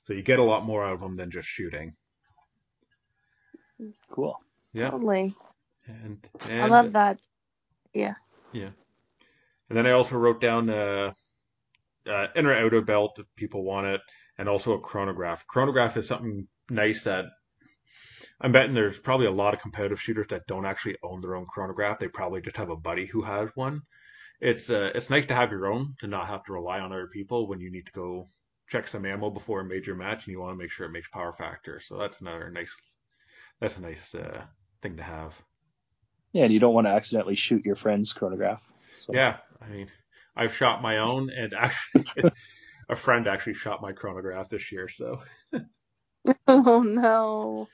[0.05, 1.95] So you get a lot more out of them than just shooting.
[4.11, 4.39] Cool.
[4.73, 5.35] Yeah, Totally.
[5.87, 7.19] and, and I love that.
[9.73, 11.13] And then I also wrote down uh,
[12.07, 14.03] uh, in or outer belt if people want it,
[14.37, 15.47] and also a chronograph.
[15.47, 17.25] Chronograph is something nice that
[18.39, 21.47] I'm betting there's probably a lot of competitive shooters that don't actually own their own
[21.47, 21.99] chronograph.
[21.99, 23.81] They probably just have a buddy who has one.
[24.43, 27.09] It's uh, it's nice to have your own to not have to rely on other
[27.11, 28.29] people when you need to go
[28.69, 31.09] check some ammo before a major match and you want to make sure it makes
[31.09, 31.81] power factor.
[31.81, 32.75] So that's another nice
[33.59, 34.43] that's a nice uh,
[34.83, 35.35] thing to have.
[36.35, 38.61] Yeah, and you don't want to accidentally shoot your friend's chronograph.
[39.03, 39.13] So.
[39.15, 39.89] Yeah, I mean,
[40.37, 42.07] I've shot my own, and actually,
[42.89, 44.89] a friend actually shot my chronograph this year.
[44.89, 45.21] So
[46.47, 47.69] Oh no.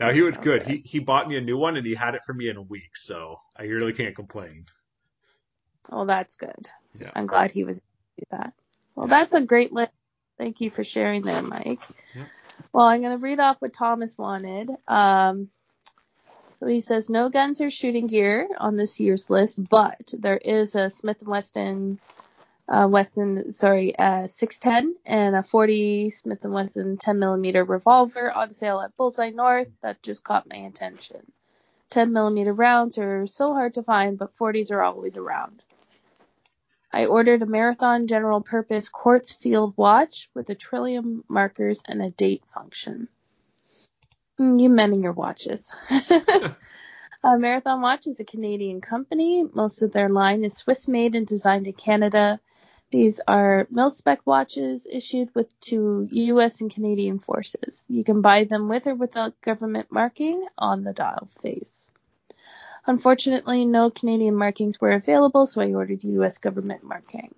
[0.00, 0.66] now he was good.
[0.66, 2.62] He he bought me a new one, and he had it for me in a
[2.62, 2.90] week.
[3.02, 4.64] So I really can't complain.
[5.90, 6.66] Well, that's good.
[6.98, 7.10] Yeah.
[7.14, 8.52] I'm glad he was able to do that.
[8.94, 9.14] Well, Yeah.
[9.20, 9.92] that's a great list.
[10.38, 11.80] Thank you for sharing there, Mike.
[12.16, 12.24] Yeah.
[12.72, 14.70] Well, I'm going to read off what Thomas wanted.
[14.88, 15.50] Um,
[16.58, 20.74] so he says no guns or shooting gear on this year's list, but there is
[20.74, 22.00] a Smith and Wesson,
[22.68, 28.52] uh, Wesson, sorry, uh, 610 and a 40 Smith and Wesson 10 millimeter revolver on
[28.52, 29.68] sale at Bullseye North.
[29.82, 31.32] That just caught my attention.
[31.90, 35.62] 10 millimeter rounds are so hard to find, but 40s are always around.
[36.92, 42.10] I ordered a Marathon general purpose quartz field watch with a tritium markers and a
[42.10, 43.08] date function.
[44.40, 45.74] Mm, You men and your watches.
[46.10, 49.44] uh, Marathon Watch is a Canadian company.
[49.54, 52.40] Most of their line is Swiss made and designed in Canada.
[52.90, 56.60] These are mil-spec watches issued with to U.S.
[56.60, 57.84] and Canadian forces.
[57.88, 61.90] You can buy them with or without government marking on the dial face.
[62.86, 66.38] Unfortunately, no Canadian markings were available, so I ordered U.S.
[66.38, 67.34] government marking.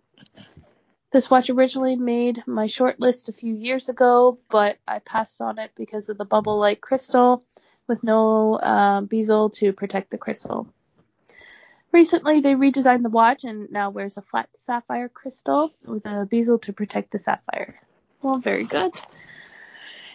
[1.13, 5.59] This watch originally made my short list a few years ago, but I passed on
[5.59, 7.45] it because of the bubble like crystal
[7.87, 10.67] with no uh, bezel to protect the crystal.
[11.93, 16.59] Recently, they redesigned the watch and now wears a flat sapphire crystal with a bezel
[16.61, 17.81] to protect the sapphire.
[18.21, 18.93] Well, very good.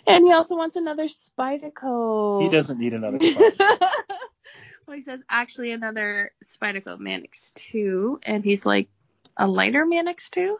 [0.05, 2.41] And he also wants another Spyderco.
[2.41, 3.53] He doesn't need another spot.
[4.85, 8.89] well, he says actually another Spyderco Manix 2, and he's like
[9.37, 10.57] a lighter Manix 2,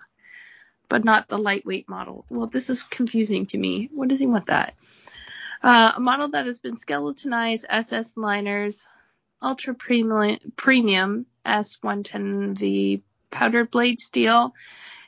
[0.91, 2.25] but not the lightweight model.
[2.30, 3.89] Well, this is confusing to me.
[3.93, 4.75] What does he want that?
[5.63, 8.89] Uh, a model that has been skeletonized SS liners,
[9.41, 14.54] ultra premium, premium S110V powdered blade steel,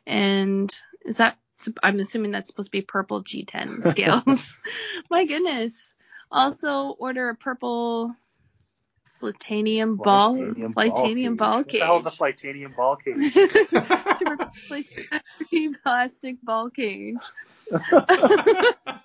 [0.07, 1.37] and is that
[1.83, 4.55] I'm assuming that's supposed to be purple G10 scales.
[5.09, 5.93] My goodness.
[6.31, 8.15] Also order a purple
[9.23, 11.65] Flytanium ball, Flytanium ball cage.
[11.65, 13.33] What the hell's a cage Flytanium ball cage?
[13.33, 14.25] to
[14.67, 14.87] replace
[15.51, 17.15] the plastic ball cage.
[17.71, 18.99] I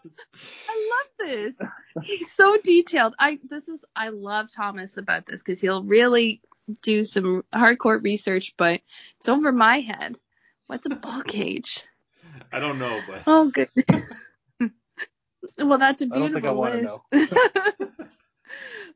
[0.91, 1.57] love this.
[2.03, 3.15] He's so detailed.
[3.19, 6.41] I this is I love Thomas about this because he'll really
[6.83, 8.81] do some hardcore research, but
[9.17, 10.17] it's over my head.
[10.67, 11.85] What's a ball cage?
[12.53, 14.13] I don't know, but Oh goodness.
[15.59, 16.99] well, that's a I don't think I beautiful wanna list.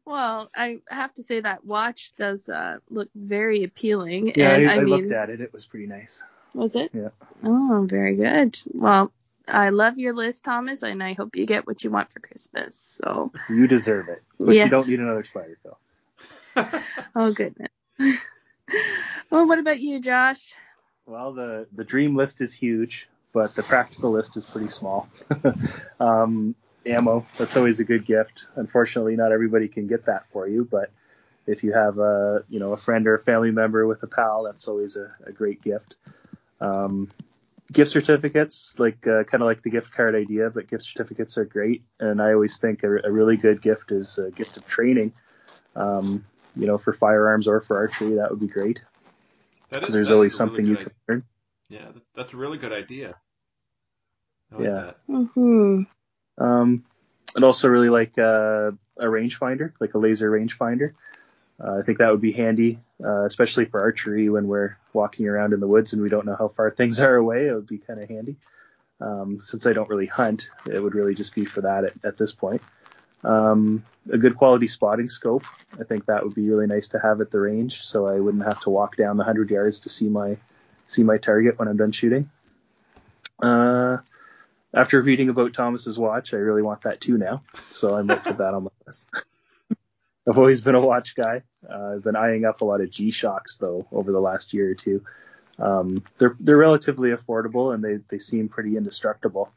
[0.05, 4.75] Well, I have to say that watch does uh, look very appealing, Yeah, and I,
[4.75, 5.41] I, I mean, looked at it.
[5.41, 6.23] It was pretty nice.
[6.55, 6.91] was it?
[6.95, 7.09] Yeah.
[7.45, 8.59] Oh, very good.
[8.73, 9.13] Well,
[9.49, 12.77] I love your list, Thomas, and I hope you get what you want for Christmas.
[13.03, 14.23] So, You deserve it.
[14.39, 14.67] But Yes.
[14.67, 15.79] you don't need another spider though.
[17.17, 17.71] oh goodness.
[19.31, 20.53] well, what about you, Josh?
[21.07, 25.09] Well, the the dream list is huge, but the practical list is pretty small.
[26.01, 26.55] um,
[26.87, 28.47] ammo, that's always a good gift.
[28.57, 30.91] Unfortunately, not everybody can get that for you, but
[31.47, 34.45] if you have a you know a friend or a family member with a pal,
[34.45, 35.97] that's always a, a great gift.
[36.61, 37.11] Um,
[37.73, 41.45] gift certificates, like uh, kind of like the gift card idea, but gift certificates are
[41.45, 45.13] great, and I always think a, a really good gift is a gift of training.
[45.75, 48.81] Um, you know, for firearms or for archery, that would be great
[49.73, 51.25] that because is, there's that always is a really something you good can learn.
[51.69, 53.17] Yeah, that's a really good idea.
[54.53, 54.93] I like Yeah.
[55.09, 56.02] that.
[56.39, 56.85] Um,
[57.37, 60.93] I'd also really like uh, a rangefinder, like a laser rangefinder.
[61.63, 65.53] Uh, I think that would be handy, uh, especially for archery when we're walking around
[65.53, 67.47] in the woods and we don't know how far things are away.
[67.47, 68.37] It would be kind of handy.
[69.01, 72.17] Um, since I don't really hunt, it would really just be for that at, at
[72.17, 72.63] this point.
[73.25, 75.45] Um, a good quality spotting scope.
[75.79, 78.45] I think that would be really nice to have at the range, so I wouldn't
[78.45, 80.37] have to walk down the hundred yards to see my
[80.89, 82.31] see my target when I'm done shooting.
[83.41, 83.99] Uh,
[84.75, 88.39] after reading about Thomas's watch, I really want that too now, so I'm might put
[88.39, 89.05] that on my list.
[90.29, 91.43] I've always been a watch guy.
[91.69, 94.75] Uh, I've been eyeing up a lot of G-Shocks though over the last year or
[94.75, 95.05] two.
[95.59, 99.51] Um, they're they're relatively affordable and they they seem pretty indestructible.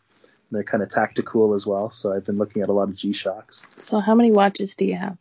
[0.52, 3.64] They're kind of tactical as well, so I've been looking at a lot of G-Shocks.
[3.78, 5.18] So, how many watches do you have?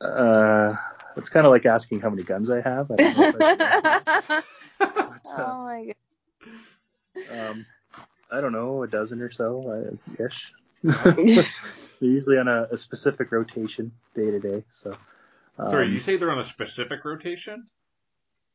[0.00, 0.74] Uh,
[1.16, 2.90] it's kind of like asking how many guns I have.
[2.90, 4.42] I don't know I
[4.80, 5.92] oh but, uh, my
[7.26, 7.50] god.
[7.50, 7.66] um,
[8.34, 10.52] I don't know, a dozen or so, uh, ish.
[12.00, 14.64] They're usually on a, a specific rotation day to day.
[14.72, 14.96] So,
[15.58, 17.68] um, Sorry, you say they're on a specific rotation?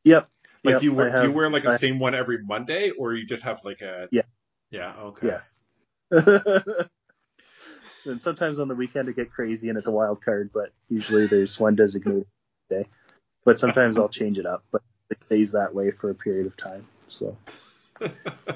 [0.04, 0.28] Yep.
[0.62, 2.90] Like yep, you wear, I do you wear like I- the same one every Monday,
[2.90, 4.08] or you just have like a?
[4.10, 4.22] Yeah.
[4.70, 4.94] Yeah.
[4.96, 5.28] Okay.
[5.28, 5.56] Yes.
[6.10, 6.90] and
[8.20, 11.58] sometimes on the weekend it get crazy and it's a wild card, but usually there's
[11.58, 12.26] one designated
[12.68, 12.84] day.
[13.44, 16.56] But sometimes I'll change it up, but it stays that way for a period of
[16.56, 16.86] time.
[17.08, 17.36] So,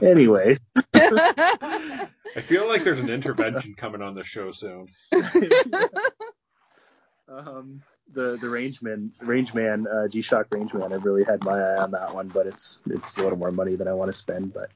[0.03, 0.59] anyways,
[0.95, 2.09] I
[2.43, 4.89] feel like there's an intervention coming on the show soon.
[7.29, 10.93] um, the the rangeman rangeman uh, G Shock rangeman.
[10.93, 13.77] I've really had my eye on that one, but it's it's a little more money
[13.77, 14.53] than I want to spend.
[14.53, 14.71] But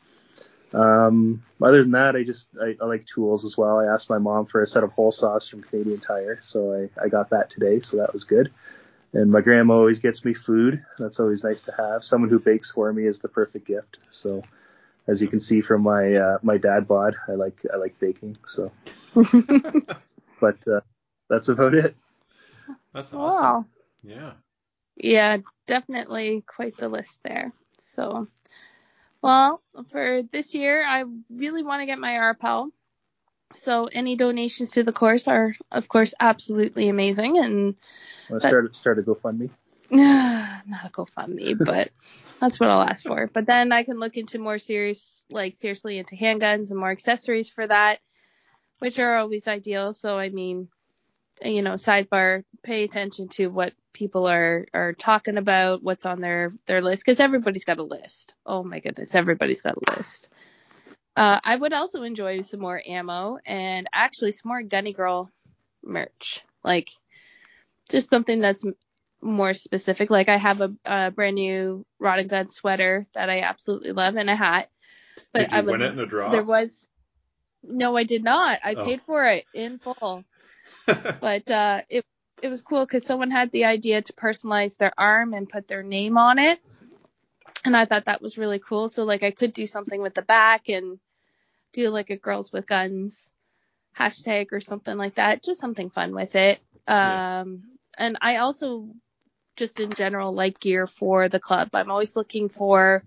[0.78, 3.78] um, other than that, I just I, I like tools as well.
[3.78, 7.04] I asked my mom for a set of hole saws from Canadian Tire, so I
[7.04, 8.52] I got that today, so that was good.
[9.12, 10.84] And my grandma always gets me food.
[10.98, 12.04] That's always nice to have.
[12.04, 13.98] Someone who bakes for me is the perfect gift.
[14.10, 14.42] So,
[15.06, 18.36] as you can see from my uh, my dad bod, I like I like baking.
[18.46, 18.70] So,
[19.14, 20.80] but uh,
[21.30, 21.96] that's about it.
[22.92, 23.18] That's awesome.
[23.18, 23.64] Wow.
[24.02, 24.32] Yeah.
[24.96, 27.52] Yeah, definitely quite the list there.
[27.78, 28.26] So,
[29.22, 32.70] well, for this year, I really want to get my RPL.
[33.54, 37.38] So, any donations to the course are, of course, absolutely amazing.
[37.38, 37.76] And
[38.28, 39.50] to start start a GoFundMe?
[39.90, 41.90] not a GoFundMe, but
[42.40, 43.26] that's what I'll ask for.
[43.32, 47.48] But then I can look into more serious, like seriously into handguns and more accessories
[47.48, 48.00] for that,
[48.80, 49.94] which are always ideal.
[49.94, 50.68] So I mean,
[51.42, 56.52] you know, sidebar, pay attention to what people are are talking about, what's on their
[56.66, 58.34] their list, because everybody's got a list.
[58.44, 60.28] Oh my goodness, everybody's got a list.
[61.18, 65.28] Uh, I would also enjoy some more ammo and actually some more Gunny Girl
[65.82, 66.88] merch, like
[67.90, 68.64] just something that's
[69.20, 70.10] more specific.
[70.10, 74.14] Like I have a, a brand new Rod and Gun sweater that I absolutely love
[74.14, 74.68] and a hat.
[75.32, 76.30] But Did you I would, win it in a draw?
[76.30, 76.88] there was
[77.64, 78.60] no, I did not.
[78.62, 78.84] I Oh.
[78.84, 80.24] paid for it in full
[81.20, 82.04] but uh, it
[82.42, 85.82] it was cool because someone had the idea to personalize their arm and put their
[85.82, 86.60] name on it,
[87.64, 88.88] and I thought that was really cool.
[88.88, 91.00] So like I could do something with the back and
[91.72, 93.32] do like a girls with guns
[93.98, 96.60] hashtag or something like that, just something fun with it.
[96.86, 97.64] Um,
[97.96, 98.88] and I also
[99.56, 101.70] just in general like gear for the club.
[101.74, 103.02] I'm always looking for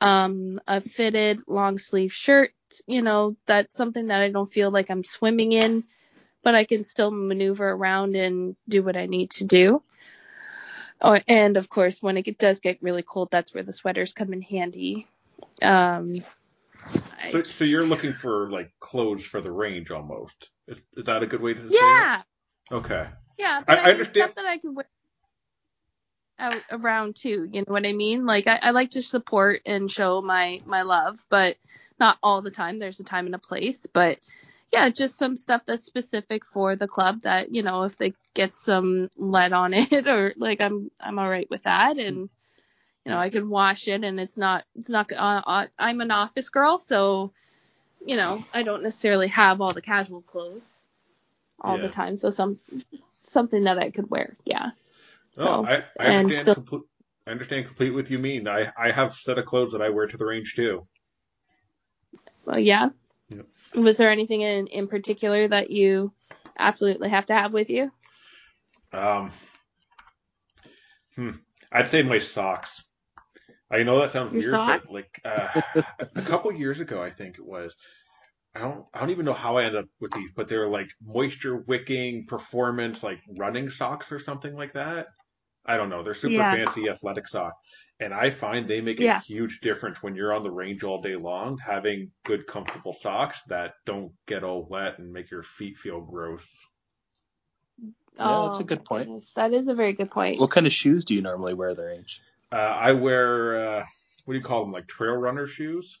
[0.00, 2.50] um a fitted long sleeve shirt
[2.86, 5.84] you know that's something that i don't feel like i'm swimming in
[6.42, 9.82] but i can still maneuver around and do what i need to do
[11.00, 14.32] oh, and of course when it does get really cold that's where the sweaters come
[14.32, 15.06] in handy
[15.62, 16.16] um
[17.32, 20.50] so, so you're looking for like clothes for the range almost.
[20.68, 22.22] Is, is that a good way to say yeah?
[22.72, 23.06] Okay.
[23.38, 24.86] Yeah, but I- I, I understand- stuff that I can wear
[26.38, 27.48] out around too.
[27.52, 28.26] You know what I mean?
[28.26, 31.56] Like I, I like to support and show my my love, but
[31.98, 32.78] not all the time.
[32.78, 33.86] There's a time and a place.
[33.86, 34.18] But
[34.72, 38.54] yeah, just some stuff that's specific for the club that you know if they get
[38.54, 42.28] some lead on it or like I'm I'm all right with that and.
[43.06, 44.64] You know, I can wash it, and it's not.
[44.74, 45.12] It's not.
[45.12, 47.30] Uh, uh, I'm an office girl, so
[48.04, 50.80] you know, I don't necessarily have all the casual clothes
[51.60, 51.82] all Yeah.
[51.82, 52.16] the time.
[52.16, 52.58] So some
[52.96, 54.36] something that I could wear.
[54.44, 54.70] Yeah.
[55.34, 56.44] So oh, I, I and understand.
[56.44, 56.82] still- complete,
[57.28, 58.48] I understand complete what you mean.
[58.48, 60.88] I I have a set of clothes that I wear to the range too.
[62.44, 62.88] well, yeah.
[63.28, 63.46] Yep.
[63.76, 66.12] Was there anything in in particular that you
[66.58, 67.92] absolutely have to have with you?
[68.92, 69.30] Um,
[71.14, 71.30] hmm.
[71.70, 72.82] I'd say my socks.
[73.70, 75.48] I know that sounds Your weird, but like uh,
[76.16, 77.74] a couple years ago, I think it was.
[78.54, 78.86] I don't.
[78.94, 82.26] I don't even know how I ended up with these, but they're like moisture wicking
[82.26, 85.08] performance, like running socks or something like that.
[85.66, 86.02] I don't know.
[86.02, 86.52] They're super Yeah.
[86.52, 87.56] fancy athletic socks,
[88.00, 89.18] and I find they make Yeah.
[89.18, 91.58] a huge difference when you're on the range all day long.
[91.58, 96.46] Having good, comfortable socks that don't get all wet and make your feet feel gross.
[98.18, 99.06] Yeah, that's a Oh, good point.
[99.06, 99.32] goodness.
[99.36, 100.40] That is a very good point.
[100.40, 102.20] What kind of shoes do you normally wear at the range?
[102.52, 103.84] Uh, I wear uh,
[104.24, 104.72] what do you call them?
[104.72, 106.00] Like trail runner shoes.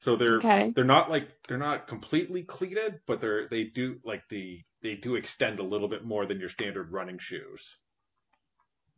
[0.00, 0.70] So they're Okay.
[0.74, 5.14] they're not like they're not completely cleated, but they're they do like the they do
[5.14, 7.78] extend a little bit more than your standard running shoes.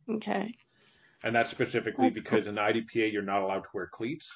[0.09, 0.55] Okay.
[1.23, 4.31] And that's specifically That's because in IDPA you're not allowed to wear cleats,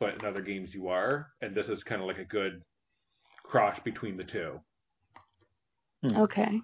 [0.00, 2.62] but in other games you are, and this is kind of like a good
[3.44, 4.60] cross between the two.
[6.04, 6.60] Okay.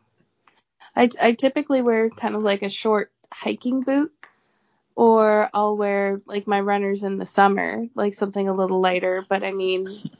[0.96, 4.12] I, I typically wear kind of like a short hiking boot,
[4.96, 9.24] or I'll wear like my runners in the summer, like something a little lighter.
[9.28, 10.10] But I mean,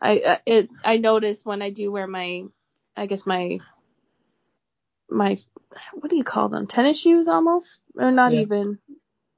[0.00, 2.44] I uh, it I notice when I do wear my,
[2.96, 3.58] I guess my
[5.08, 5.38] my
[5.94, 6.66] what do you call them?
[6.66, 8.40] Tennis shoes almost, or not Yeah.
[8.40, 8.78] even.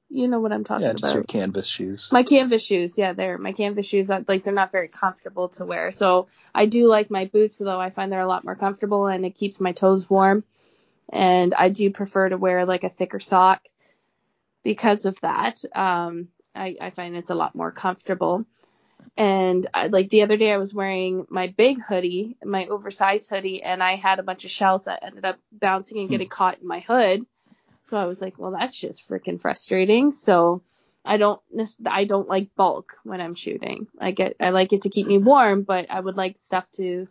[0.09, 0.89] You know what I'm talking about.
[0.89, 1.15] yeah, just about.
[1.15, 2.09] your canvas shoes.
[2.11, 4.11] My canvas shoes, yeah, they're my canvas shoes.
[4.11, 5.91] are- Like they're not very comfortable to wear.
[5.91, 7.79] So I do like my boots, though.
[7.79, 10.43] I find they're a lot more comfortable and it keeps my toes warm.
[11.11, 13.63] And I do prefer to wear like a thicker sock
[14.63, 15.63] because of that.
[15.75, 18.45] Um, I, I find it's a lot more comfortable.
[19.17, 23.61] And I, like the other day, I was wearing my big hoodie, my oversized hoodie,
[23.61, 26.67] and I had a bunch of shells that ended up bouncing and getting caught in
[26.67, 27.25] my hood.
[27.85, 30.11] So I was like, well, that's just freaking frustrating.
[30.11, 30.63] So
[31.05, 31.41] I don't
[31.85, 33.87] I don't like bulk when I'm shooting.
[33.99, 37.07] I get I like it to keep me warm, but I would like stuff to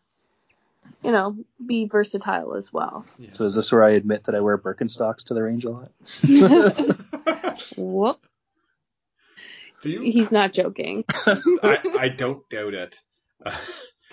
[1.02, 3.04] you know, be versatile as well.
[3.32, 5.90] So is this where I admit that I wear Birkenstocks to the range a lot?
[7.76, 8.24] Whoop.
[9.82, 10.00] Do you?
[10.02, 11.04] He's not joking.
[11.26, 12.96] I, I don't doubt it.
[13.44, 13.58] Uh,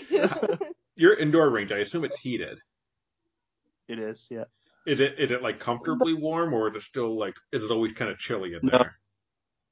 [0.95, 2.59] your indoor range, I assume it's heated.
[3.87, 4.45] It is, yeah.
[4.87, 7.93] Is it is it like comfortably warm or is it still like is it always
[7.93, 8.77] kind of chilly in No.
[8.79, 8.95] there?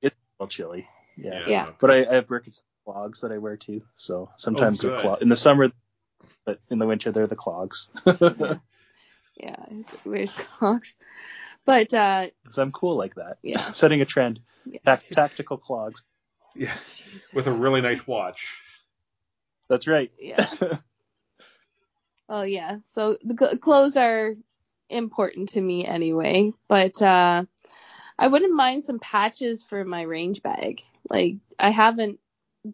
[0.02, 0.88] It's a little chilly.
[1.16, 1.44] Yeah.
[1.48, 1.70] Yeah.
[1.80, 3.82] But I, I have Birkenstock clogs that I wear too.
[3.96, 5.02] So sometimes Oh, they're good.
[5.02, 5.72] clog in the summer,
[6.46, 7.88] but in the winter they're the clogs.
[9.40, 10.96] Yeah, he wears clogs.
[11.68, 13.38] But uh, so I'm cool like that.
[13.44, 14.40] yeah, Setting a trend.
[14.66, 14.80] Yeah.
[14.86, 16.02] Tac- tactical clogs.
[16.56, 16.74] Yeah.
[17.34, 18.48] With a really nice watch.
[19.70, 20.10] That's right.
[20.20, 20.50] yeah.
[22.30, 22.80] Oh yeah.
[22.94, 24.36] So the cl- clothes are
[24.90, 27.46] important to me anyway, but uh
[28.20, 30.82] I wouldn't mind some patches for my range bag.
[31.10, 32.20] Like I haven't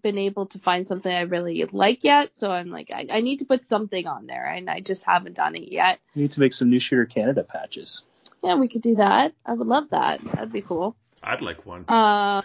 [0.01, 3.39] been able to find something I really like yet, so I'm like I, I need
[3.39, 5.99] to put something on there and I just haven't done it yet.
[6.15, 8.01] you need to make some New Shooter Canada patches.
[8.43, 9.33] Yeah, we could do that.
[9.45, 10.23] I would love that.
[10.23, 10.97] That'd be cool.
[11.23, 11.85] I'd like one.
[11.87, 12.41] Uh,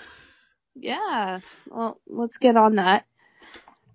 [0.76, 1.40] yeah.
[1.68, 3.04] Well, let's get on that.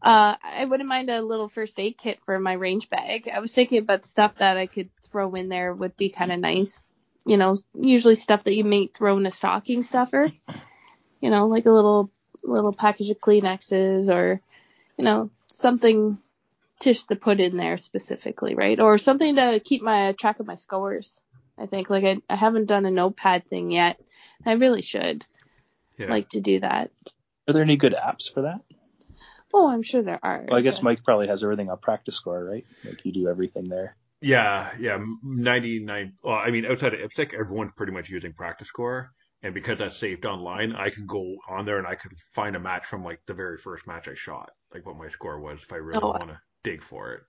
[0.01, 3.29] Uh, I wouldn't mind a little first aid kit for my range bag.
[3.33, 6.39] I was thinking about stuff that I could throw in there would be kind of
[6.39, 6.85] nice.
[7.25, 10.29] You know, usually stuff that you may throw in a stocking stuffer.
[11.21, 12.11] You know, like a little
[12.43, 14.41] little package of Kleenexes or,
[14.97, 16.17] you know, something
[16.81, 18.81] just to put in there specifically, right?
[18.81, 21.21] Or something to keep my track of my scores.
[21.57, 23.99] I think like I, I haven't done a notepad thing yet.
[24.45, 25.25] I really should
[25.97, 26.09] Yeah.
[26.09, 26.91] like to do that.
[27.47, 28.61] Are there any good apps for that?
[29.53, 30.45] Oh, I'm sure there are.
[30.49, 32.65] Well, I guess but- Mike probably has everything on PractiScore, right?
[32.83, 33.95] Like you do everything there.
[34.21, 36.13] Yeah, yeah, ninety nine.
[36.23, 39.09] Well, I mean, outside of IPSC, everyone's pretty much using PractiScore,
[39.43, 42.59] and because that's saved online, I can go on there and I could find a
[42.59, 45.73] match from like the very first match I shot, like what my score was, if
[45.73, 46.11] I really Oh.
[46.11, 47.21] want to dig for it.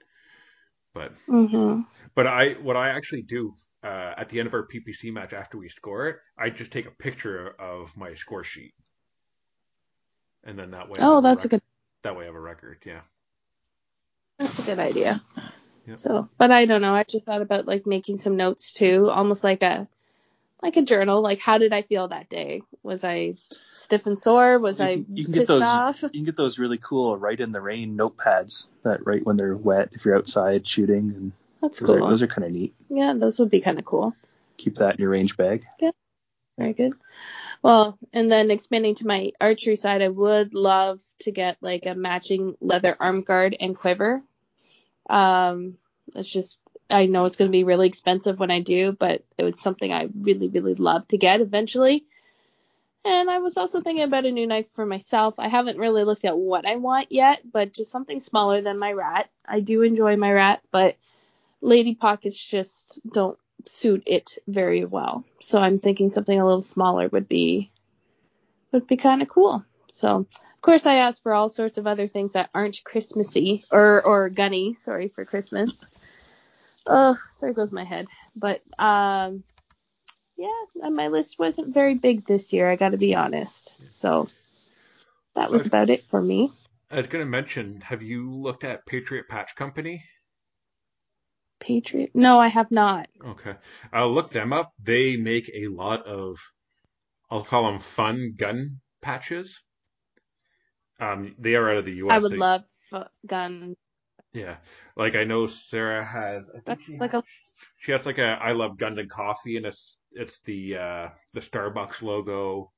[0.95, 1.85] But Mhm.
[2.14, 3.55] but I what I actually do
[3.85, 6.87] uh, at the end of our PPC match after we score it, I just take
[6.87, 8.72] a picture of my score sheet,
[10.45, 10.95] and then that way.
[10.99, 11.62] Oh, that's a rec- good.
[12.03, 12.78] That way I have a record.
[12.85, 13.01] Yeah.
[14.39, 15.22] That's a good idea.
[15.87, 15.99] Yep.
[15.99, 16.95] So, but I don't know.
[16.95, 19.87] I just thought about like making some notes too, almost like a
[20.62, 21.20] like a journal.
[21.22, 22.62] Like, how did I feel that day?
[22.82, 23.35] Was I
[23.74, 24.59] stiff and sore?
[24.59, 26.03] Was You I can- you can get those- off?
[26.03, 29.57] You can get those really cool Rite in the Rain notepads that right when they're
[29.57, 31.32] wet if you're outside shooting and
[31.65, 32.05] That's those, cool.
[32.05, 32.75] are, those are kind of neat.
[32.91, 34.15] yeah, those would be kind of cool.
[34.59, 35.65] Keep that in your range bag.
[35.81, 35.93] Yeah.
[36.59, 36.93] Very good.
[37.62, 41.95] Well, and then expanding to my archery side, I would love to get like a
[41.95, 44.23] matching leather arm guard and quiver.
[45.09, 45.79] Um,
[46.15, 46.59] it's just
[46.91, 49.91] I know it's going to be really expensive when I do, but it was something
[49.91, 52.05] I really, really love to get eventually.
[53.07, 55.35] And I was also thinking about a new knife for myself.
[55.39, 58.93] I haven't really looked at what I want yet, but just something smaller than my
[58.93, 59.31] rat.
[59.47, 60.97] I do enjoy my rat, but
[61.65, 65.25] lady pockets just don't suit it very well.
[65.41, 67.73] So I'm thinking something a little smaller would be
[68.71, 69.65] would be kind of cool.
[69.89, 74.03] So of course I asked for all sorts of other things that aren't Christmassy or
[74.03, 75.87] or gunny, sorry for Christmas.
[76.87, 78.07] Oh, there goes my head.
[78.37, 79.43] But um
[80.37, 83.93] yeah, my list wasn't very big this year, I got to be honest.
[83.93, 84.29] So
[85.35, 86.53] that was about it for me.
[86.91, 90.05] I was going to mention, have you looked at Patriot Patch Company?
[91.65, 92.11] Patriot?
[92.15, 93.09] No, I have not.
[93.25, 93.55] Okay.
[93.93, 94.73] I'll look them up.
[94.83, 96.39] They make a lot of,
[97.31, 99.61] I'll call them fun gun patches.
[101.01, 102.12] Um, they are out of the U.S.
[102.15, 102.62] I would They- love
[102.93, 103.75] f- gun.
[104.33, 104.57] Yeah.
[104.97, 107.23] Like I know Sarah has, I think she, Like a
[107.79, 111.41] she has like a I love guns and coffee and it's, it's the, uh, the
[111.41, 112.73] Starbucks logo.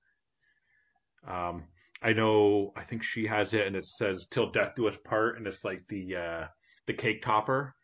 [1.26, 1.64] Um,
[2.02, 5.38] I know, I think she has it and it says till death do us part
[5.38, 6.46] and it's like the, uh,
[6.86, 7.74] the cake topper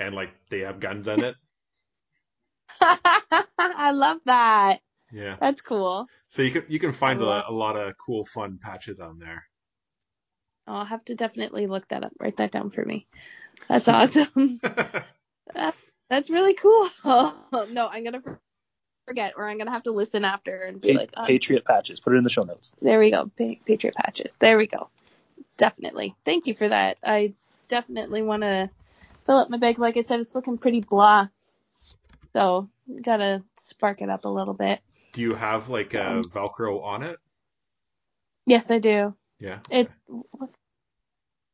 [0.00, 1.36] and like they have guns in it.
[2.80, 4.80] I love that.
[5.12, 5.36] Yeah.
[5.40, 6.06] That's cool.
[6.30, 9.18] So you can you can find love- a, a lot of cool fun patches on
[9.18, 9.44] there.
[10.66, 12.12] Oh, I'll have to definitely look that up.
[12.20, 13.06] Write that down for me.
[13.68, 14.60] That's awesome.
[16.08, 16.88] That's really cool.
[17.04, 18.22] no, I'm gonna
[19.06, 22.00] forget, or I'm gonna have to listen after and be Pa- like, oh, Patriot patches.
[22.00, 22.72] Put it in the show notes.
[22.80, 24.36] there we go, pa- Patriot patches.
[24.40, 24.88] There we go.
[25.56, 26.14] Definitely.
[26.24, 26.98] Thank you for that.
[27.04, 27.34] I
[27.68, 28.70] definitely want to
[29.26, 29.78] fill up my bag.
[29.78, 31.28] Like I said, it's looking pretty blah.
[32.32, 32.68] So
[33.02, 34.80] gotta spark it up a little bit.
[35.12, 37.18] Do you have like a Um, Velcro on it?
[38.46, 39.14] Yes, I do.
[39.38, 39.58] Yeah.
[39.70, 39.90] It.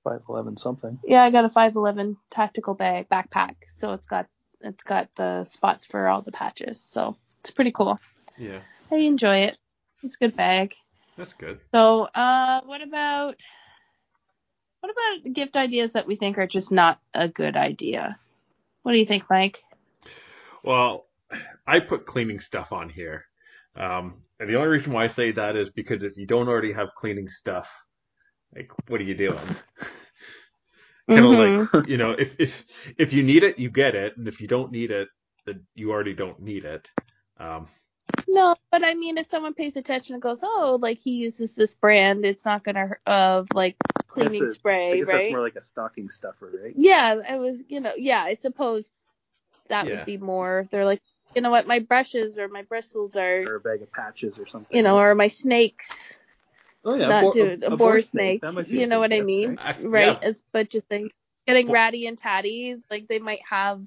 [0.05, 0.99] Five eleven something.
[1.05, 4.27] Yeah, I got a 511 tactical bag backpack, so it's got
[4.61, 6.81] it's got the spots for all the patches.
[6.81, 7.99] So it's pretty cool.
[8.39, 8.61] Yeah.
[8.91, 9.57] I enjoy it.
[10.03, 10.75] It's a good bag.
[11.17, 11.61] That's good.
[11.73, 13.37] So, uh, what about
[14.81, 18.19] What about gift ideas that we think are just not a good idea?
[18.83, 19.63] What do you think, Mike?
[20.63, 21.07] Well,
[21.67, 23.25] I put cleaning stuff on here.
[23.75, 26.73] Um, and the only reason why I say that is because if you don't already
[26.73, 27.69] have cleaning stuff,
[28.55, 29.39] like, what are you doing?
[31.09, 31.71] kind of Mhm.
[31.75, 32.65] like, you know, if, if,
[32.99, 34.17] if you need it, you get it.
[34.17, 35.09] And if you don't need it,
[35.45, 36.89] then you already don't need it.
[37.39, 37.69] Um,
[38.29, 41.75] No, but I mean, if someone pays attention and goes, "Oh, like he uses this
[41.75, 43.77] brand, it's not gonna of like
[44.17, 46.75] cleaning That's a- I spray, guess that's right?" more like a stocking stuffer, right?
[46.77, 48.91] Yeah, I was, you know, yeah, I suppose
[49.69, 49.97] that Yeah.
[49.97, 50.67] would be more.
[50.71, 51.03] They're like,
[51.35, 54.47] you know what, my brushes or my bristles are, Or a bag of patches or
[54.47, 54.77] something.
[54.77, 56.19] you know, or my snakes,
[56.85, 58.41] oh yeah, not bo- do a, BoreSnake.
[58.41, 59.77] That might be a You know what I mean, right?
[59.77, 60.07] I- right?
[60.07, 60.19] yeah.
[60.23, 61.13] As but just like
[61.47, 63.81] getting Bo- ratty and tatty, like they might have.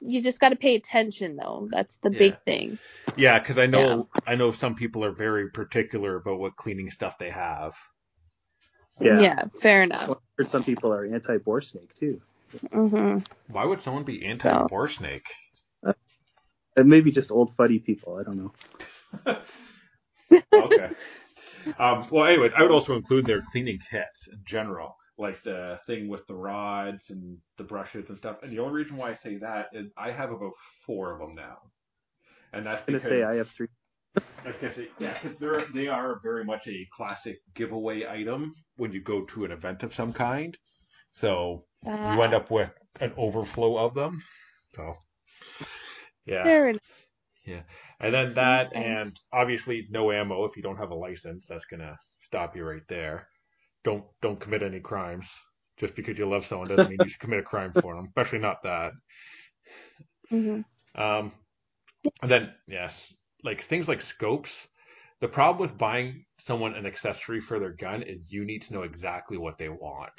[0.00, 1.68] You just got to pay attention, though.
[1.70, 2.78] That's the big thing.
[3.16, 7.18] yeah, cause I know, I know some people are very particular about what cleaning stuff
[7.18, 7.74] they have.
[9.00, 9.44] Yeah.
[9.60, 10.08] fair enough.
[10.08, 12.20] Well, I heard some people are anti BoreSnake too.
[12.72, 13.18] hmm
[13.48, 15.26] Why would someone be anti BoreSnake?
[16.76, 18.16] And maybe just old fuddy people.
[18.16, 18.52] I don't know.
[20.54, 20.90] okay.
[21.78, 26.08] Um, well, anyway, I would also include their cleaning kits in general, like the thing
[26.08, 28.38] with the rods and the brushes and stuff.
[28.42, 30.52] And the only reason why I say that is I have about
[30.86, 31.58] four of them now,
[32.52, 33.68] and that's I'm gonna because say I have three.
[34.16, 39.24] I yeah, 'cause they're they are very much a classic giveaway item when you go
[39.26, 40.56] to an event of some kind.
[41.12, 41.66] So
[42.04, 44.22] you end up with an overflow of them.
[44.68, 44.96] So
[46.26, 46.44] yeah.
[46.44, 47.08] Fair enough.
[48.00, 51.46] And then that, and obviously no ammo if you don't have a license.
[51.46, 53.28] That's gonna stop you right there.
[53.84, 55.28] Don't don't commit any crimes.
[55.78, 58.40] Just because you love someone doesn't mean you should commit a crime for them, especially
[58.40, 58.92] not that.
[60.30, 60.60] hmm
[60.94, 61.32] Um,
[62.22, 63.12] and then yes,
[63.44, 64.68] like things like scopes.
[65.20, 68.82] The problem with buying someone an accessory for their gun is you need to know
[68.82, 70.12] exactly what they want.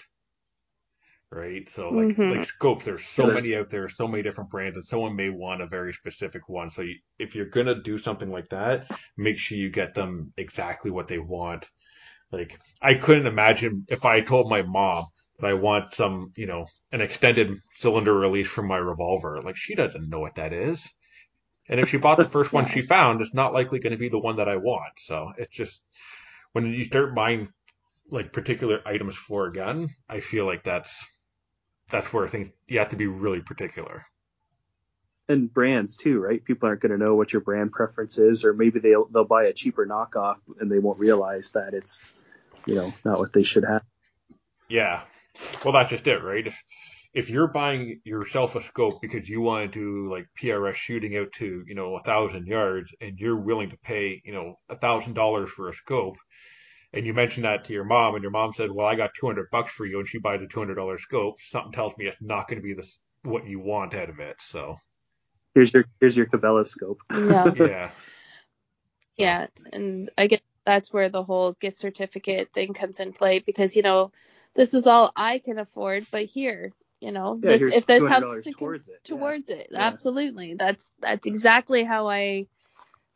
[1.32, 1.70] Right?
[1.70, 2.30] So like Mhm.
[2.30, 5.15] like scopes, there's so Yeah, there's- many out there, so many different brands, and someone
[5.15, 6.72] may want a very specific one.
[6.72, 10.89] So you, if you're gonna do something like that, make sure you get them exactly
[10.91, 11.67] what they want.
[12.32, 15.07] Like I couldn't imagine if I told my mom
[15.39, 19.41] that I want some, you know, an extended cylinder release from my revolver.
[19.41, 20.82] Like she doesn't know what that is.
[21.70, 24.09] And if she bought the first one she found, it's not likely going to be
[24.09, 24.93] the one that I want.
[24.99, 25.82] So it's just
[26.53, 27.49] when you start buying
[28.11, 30.91] like particular items for a gun, I feel like that's
[31.91, 34.05] that's where things you have to be really particular.
[35.28, 36.43] and brands too, right?
[36.43, 39.45] People aren't going to know what your brand preference is, or maybe they'll they'll buy
[39.45, 42.11] a cheaper knockoff and they won't realize that it's,
[42.65, 43.84] you know, not what they should have.
[44.70, 45.01] Yeah.
[45.63, 46.47] Well, that's just it, right?
[46.47, 46.63] If
[47.14, 51.32] if you're buying yourself a scope because you want to do like PRS shooting out
[51.38, 55.16] to you know a thousand yards, and you're willing to pay you know a thousand
[55.16, 56.18] dollars for a scope,
[56.93, 59.28] and you mention that to your mom, and your mom said, "Well, I got two
[59.28, 62.07] hundred bucks for you," and she buys a two hundred dollar scope, something tells me
[62.07, 64.38] it's not going to be this what you want out of it.
[64.41, 64.78] So
[65.55, 66.99] Here's your here's your Cabela scope.
[67.12, 67.53] Yeah.
[67.55, 67.91] yeah,
[69.18, 73.76] Yeah, and I guess that's where the whole gift certificate thing comes in play because
[73.76, 74.12] you know
[74.55, 76.72] this is all I can afford, but here,
[77.02, 79.02] you know, Yeah, this if this $200 helps to towards it.
[79.06, 79.16] Yeah.
[79.16, 79.80] towards it, Yeah.
[79.80, 80.56] absolutely.
[80.56, 82.47] That's that's exactly how I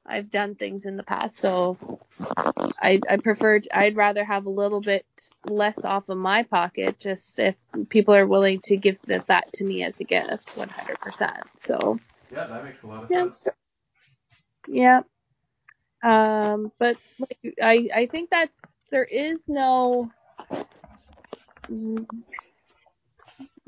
[0.05, 1.37] I've done things in the past.
[1.37, 1.77] So
[2.81, 5.05] I I prefer I'd rather have a little bit
[5.45, 7.55] less off of my pocket just if
[7.89, 11.43] people are willing to give that, that to me as a gift, 100%.
[11.59, 11.99] So
[12.31, 13.27] yeah, that makes a lot of Yeah.
[14.67, 15.01] Yeah.
[16.03, 20.11] Um, but like, I I think that's there is no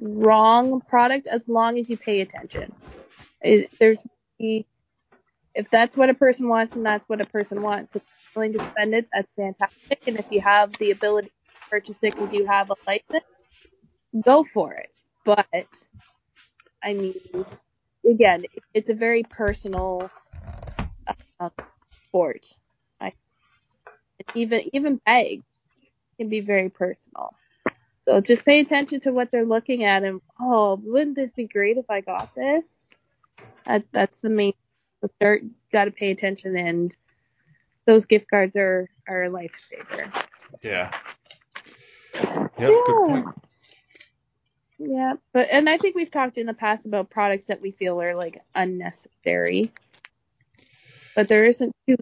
[0.06, 2.76] wrong product as long as you pay attention.
[3.42, 4.00] It, there's
[5.56, 8.02] if that's what a person wants and that's what a person wants, if
[8.36, 10.00] you're willing to spend it, that's fantastic.
[10.08, 11.34] And if you have the ability to
[11.70, 13.26] purchase it because you have a license,
[14.26, 14.90] go for it.
[15.26, 15.48] But
[16.84, 17.16] I mean,
[18.10, 20.12] again, it's a very personal
[21.40, 21.50] uh,
[22.10, 22.46] sport.
[23.02, 23.14] I,
[24.36, 25.44] even even bags
[26.20, 27.36] can be very personal.
[28.06, 31.78] So just pay attention to what they're looking at and oh, wouldn't this be great
[31.78, 32.64] if I got this?
[33.66, 34.54] That that's the main.
[35.18, 36.96] Start got to pay attention and
[37.86, 40.12] those gift cards are are a lifesaver.
[40.40, 40.92] So, Yeah.
[42.14, 43.28] Yep, good point.
[44.80, 48.02] yeah, but and I think we've talked in the past about products that we feel
[48.02, 49.72] are like unnecessary.
[51.16, 51.98] But there isn't too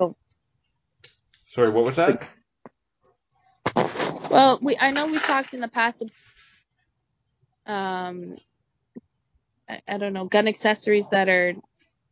[0.00, 0.16] oh.
[1.52, 2.26] Sorry, what was that?
[4.34, 6.02] Well, we I know we've talked in the past.
[7.66, 8.36] Um,
[9.68, 11.54] I, I don't know gun accessories that are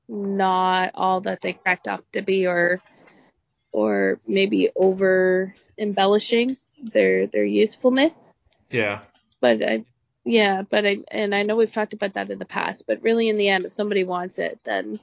[0.09, 2.81] not all that they cracked up to be, or
[3.73, 8.37] or maybe over embellishing their their usefulness.
[8.71, 9.01] Yeah.
[9.41, 9.85] But I,
[10.25, 12.87] yeah, but I and I know we've talked about that in the past.
[12.87, 15.01] But really, in the end, if somebody wants it, then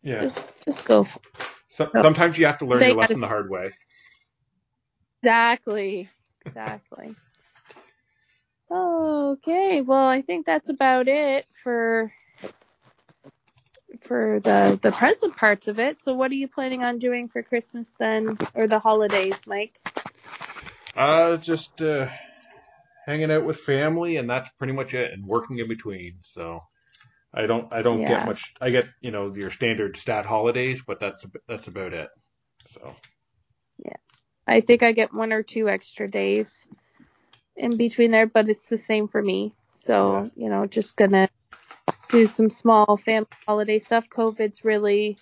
[0.00, 0.20] Yeah.
[0.22, 1.02] just just go.
[1.02, 1.20] For
[1.70, 3.72] So, sometimes you have to learn They your gotta- lesson the hard way.
[5.24, 6.10] Exactly.
[6.44, 7.16] Exactly.
[8.70, 12.12] okay, well, I think that's about it for
[14.02, 16.00] for the the present parts of it.
[16.02, 19.80] So, what are you planning on doing for Christmas then, or the holidays, Mike?
[20.94, 22.08] Uh, just uh,
[23.06, 25.12] hanging out with family, and that's pretty much it.
[25.12, 26.18] And working in between.
[26.34, 26.60] So
[27.34, 28.16] I don't I don't Yeah.
[28.16, 28.52] get much.
[28.60, 32.08] I get you know your standard stat holidays, but that's that's about it.
[32.66, 32.94] So
[34.46, 36.66] I think I get one or two extra days
[37.56, 39.52] in between there, but it's the same for me.
[39.68, 41.28] So, you know, just gonna
[42.08, 44.08] do some small family holiday stuff.
[44.08, 45.18] COVID's really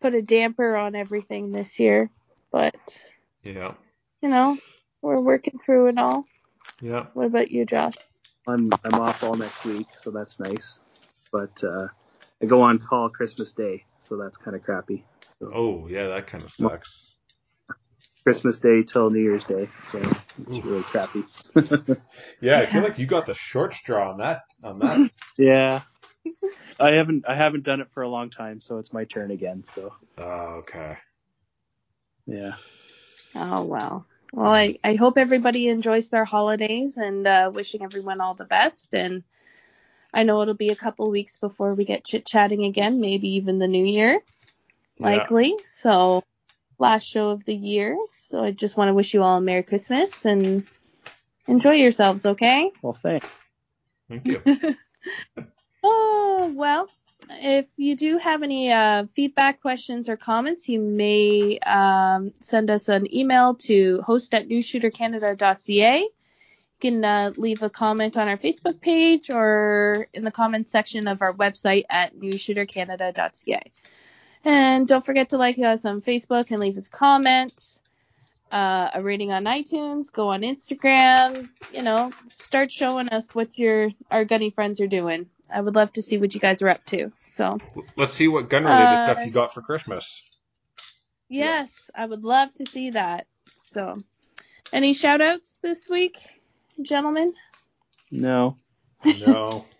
[0.00, 2.10] put a damper on everything this year,
[2.50, 3.08] but
[3.42, 3.74] yeah,
[4.20, 4.58] you know,
[5.00, 6.24] we're working through it all.
[6.80, 7.06] yeah.
[7.14, 7.94] What about you, Josh?
[8.46, 10.80] I'm I'm off all next week, so that's nice.
[11.30, 11.88] But uh,
[12.42, 15.04] I go on call Christmas Day, so that's kind of crappy.
[15.40, 17.11] Oh yeah, that kind of sucks.
[18.24, 21.24] Christmas Day till New Year's Day, so it's really crappy.
[22.40, 24.42] Yeah, I feel like you got the short straw on that.
[24.62, 25.10] On that.
[25.38, 25.82] yeah,
[26.78, 29.64] I haven't I haven't done it for a long time, so it's my turn again.
[29.64, 30.96] So oh, okay.
[32.26, 32.52] yeah,
[33.34, 34.06] Oh well.
[34.32, 38.94] Well, I, I hope everybody enjoys their holidays and uh, wishing everyone all the best.
[38.94, 39.24] And
[40.14, 43.58] I know it'll be a couple weeks before we get chit chatting again, maybe even
[43.58, 44.20] the new year,
[44.98, 45.06] Yeah.
[45.06, 45.54] likely.
[45.64, 46.22] So,
[46.82, 47.96] last show of the year.
[48.28, 50.66] So, I just want to wish you all a Merry Christmas and
[51.46, 52.70] enjoy yourselves, okay?
[52.82, 53.26] well, thanks.
[54.08, 54.42] Thank you.
[55.84, 56.88] Oh, well,
[57.28, 62.88] if you do have any uh, feedback, questions, or comments, you may um, send us
[62.88, 66.00] an email to host at newshootercanada.ca.
[66.00, 66.10] You
[66.80, 71.22] can uh, leave a comment on our Facebook page or in the comments section of
[71.22, 73.72] our website at newshootercanada.ca.
[74.44, 77.80] And don't forget to like us on Facebook and leave us a comment,
[78.50, 83.90] uh, a rating on iTunes, go on Instagram, you know, start showing us what your
[84.10, 85.26] our gunny friends are doing.
[85.52, 87.12] I would love to see what you guys are up to.
[87.22, 87.58] So,
[87.96, 90.22] Let's see what gun related Uh, stuff you got for Christmas.
[91.28, 93.26] yes, I would love to see that.
[93.60, 94.02] So,
[94.72, 96.16] any shout outs this week,
[96.80, 97.34] gentlemen?
[98.10, 98.56] No,
[99.04, 99.66] No.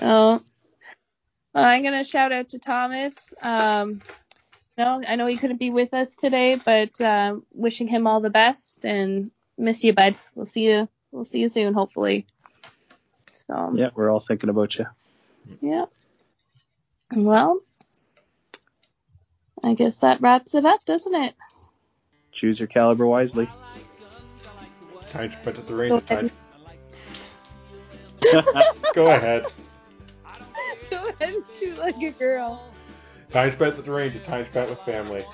[0.00, 0.42] Oh,
[1.54, 3.34] well, I'm gonna shout out to Thomas.
[3.42, 4.00] Um,
[4.78, 8.30] no, I know he couldn't be with us today, but uh, wishing him all the
[8.30, 10.16] best and miss you, bud.
[10.34, 10.88] We'll see you.
[11.10, 12.26] We'll see you soon, hopefully.
[13.32, 14.86] So yeah, we're all thinking about you.
[15.60, 15.84] yeah.
[17.14, 17.60] Well,
[19.62, 21.34] I guess that wraps it up, doesn't it?
[22.32, 23.50] Choose your caliber wisely.
[25.10, 26.04] Time spent at the Go range.
[26.10, 26.30] ahead.
[26.30, 26.30] Time.
[28.32, 28.66] Go ahead.
[28.94, 29.52] Go ahead
[31.22, 32.68] and shoot like a girl.
[33.30, 34.22] Time spent with the range.
[34.24, 35.24] Time spent with family.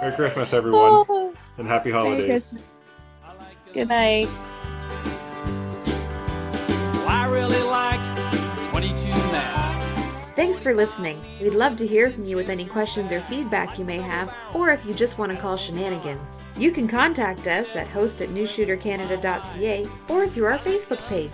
[0.00, 2.28] Merry Christmas, everyone, Oh, and happy Merry holidays.
[2.50, 2.62] Christmas.
[3.72, 4.28] Good night.
[6.94, 8.00] Well, I really like
[8.68, 9.72] 22 now.
[10.36, 11.22] Thanks for listening.
[11.40, 14.70] We'd love to hear from you with any questions or feedback you may have, or
[14.70, 16.38] if you just want to call shenanigans.
[16.58, 21.32] You can contact us at host at newshootercanada.ca or through our Facebook page.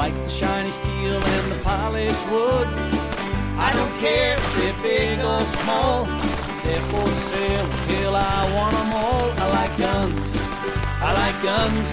[0.00, 2.68] Like the shiny steel and the polished wood.
[3.66, 6.06] I don't care if they're big or small.
[6.64, 9.28] They're for sale, hell, I want 'em all.
[9.42, 10.30] I like guns.
[11.08, 11.90] I like guns.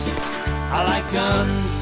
[0.78, 1.77] I like guns.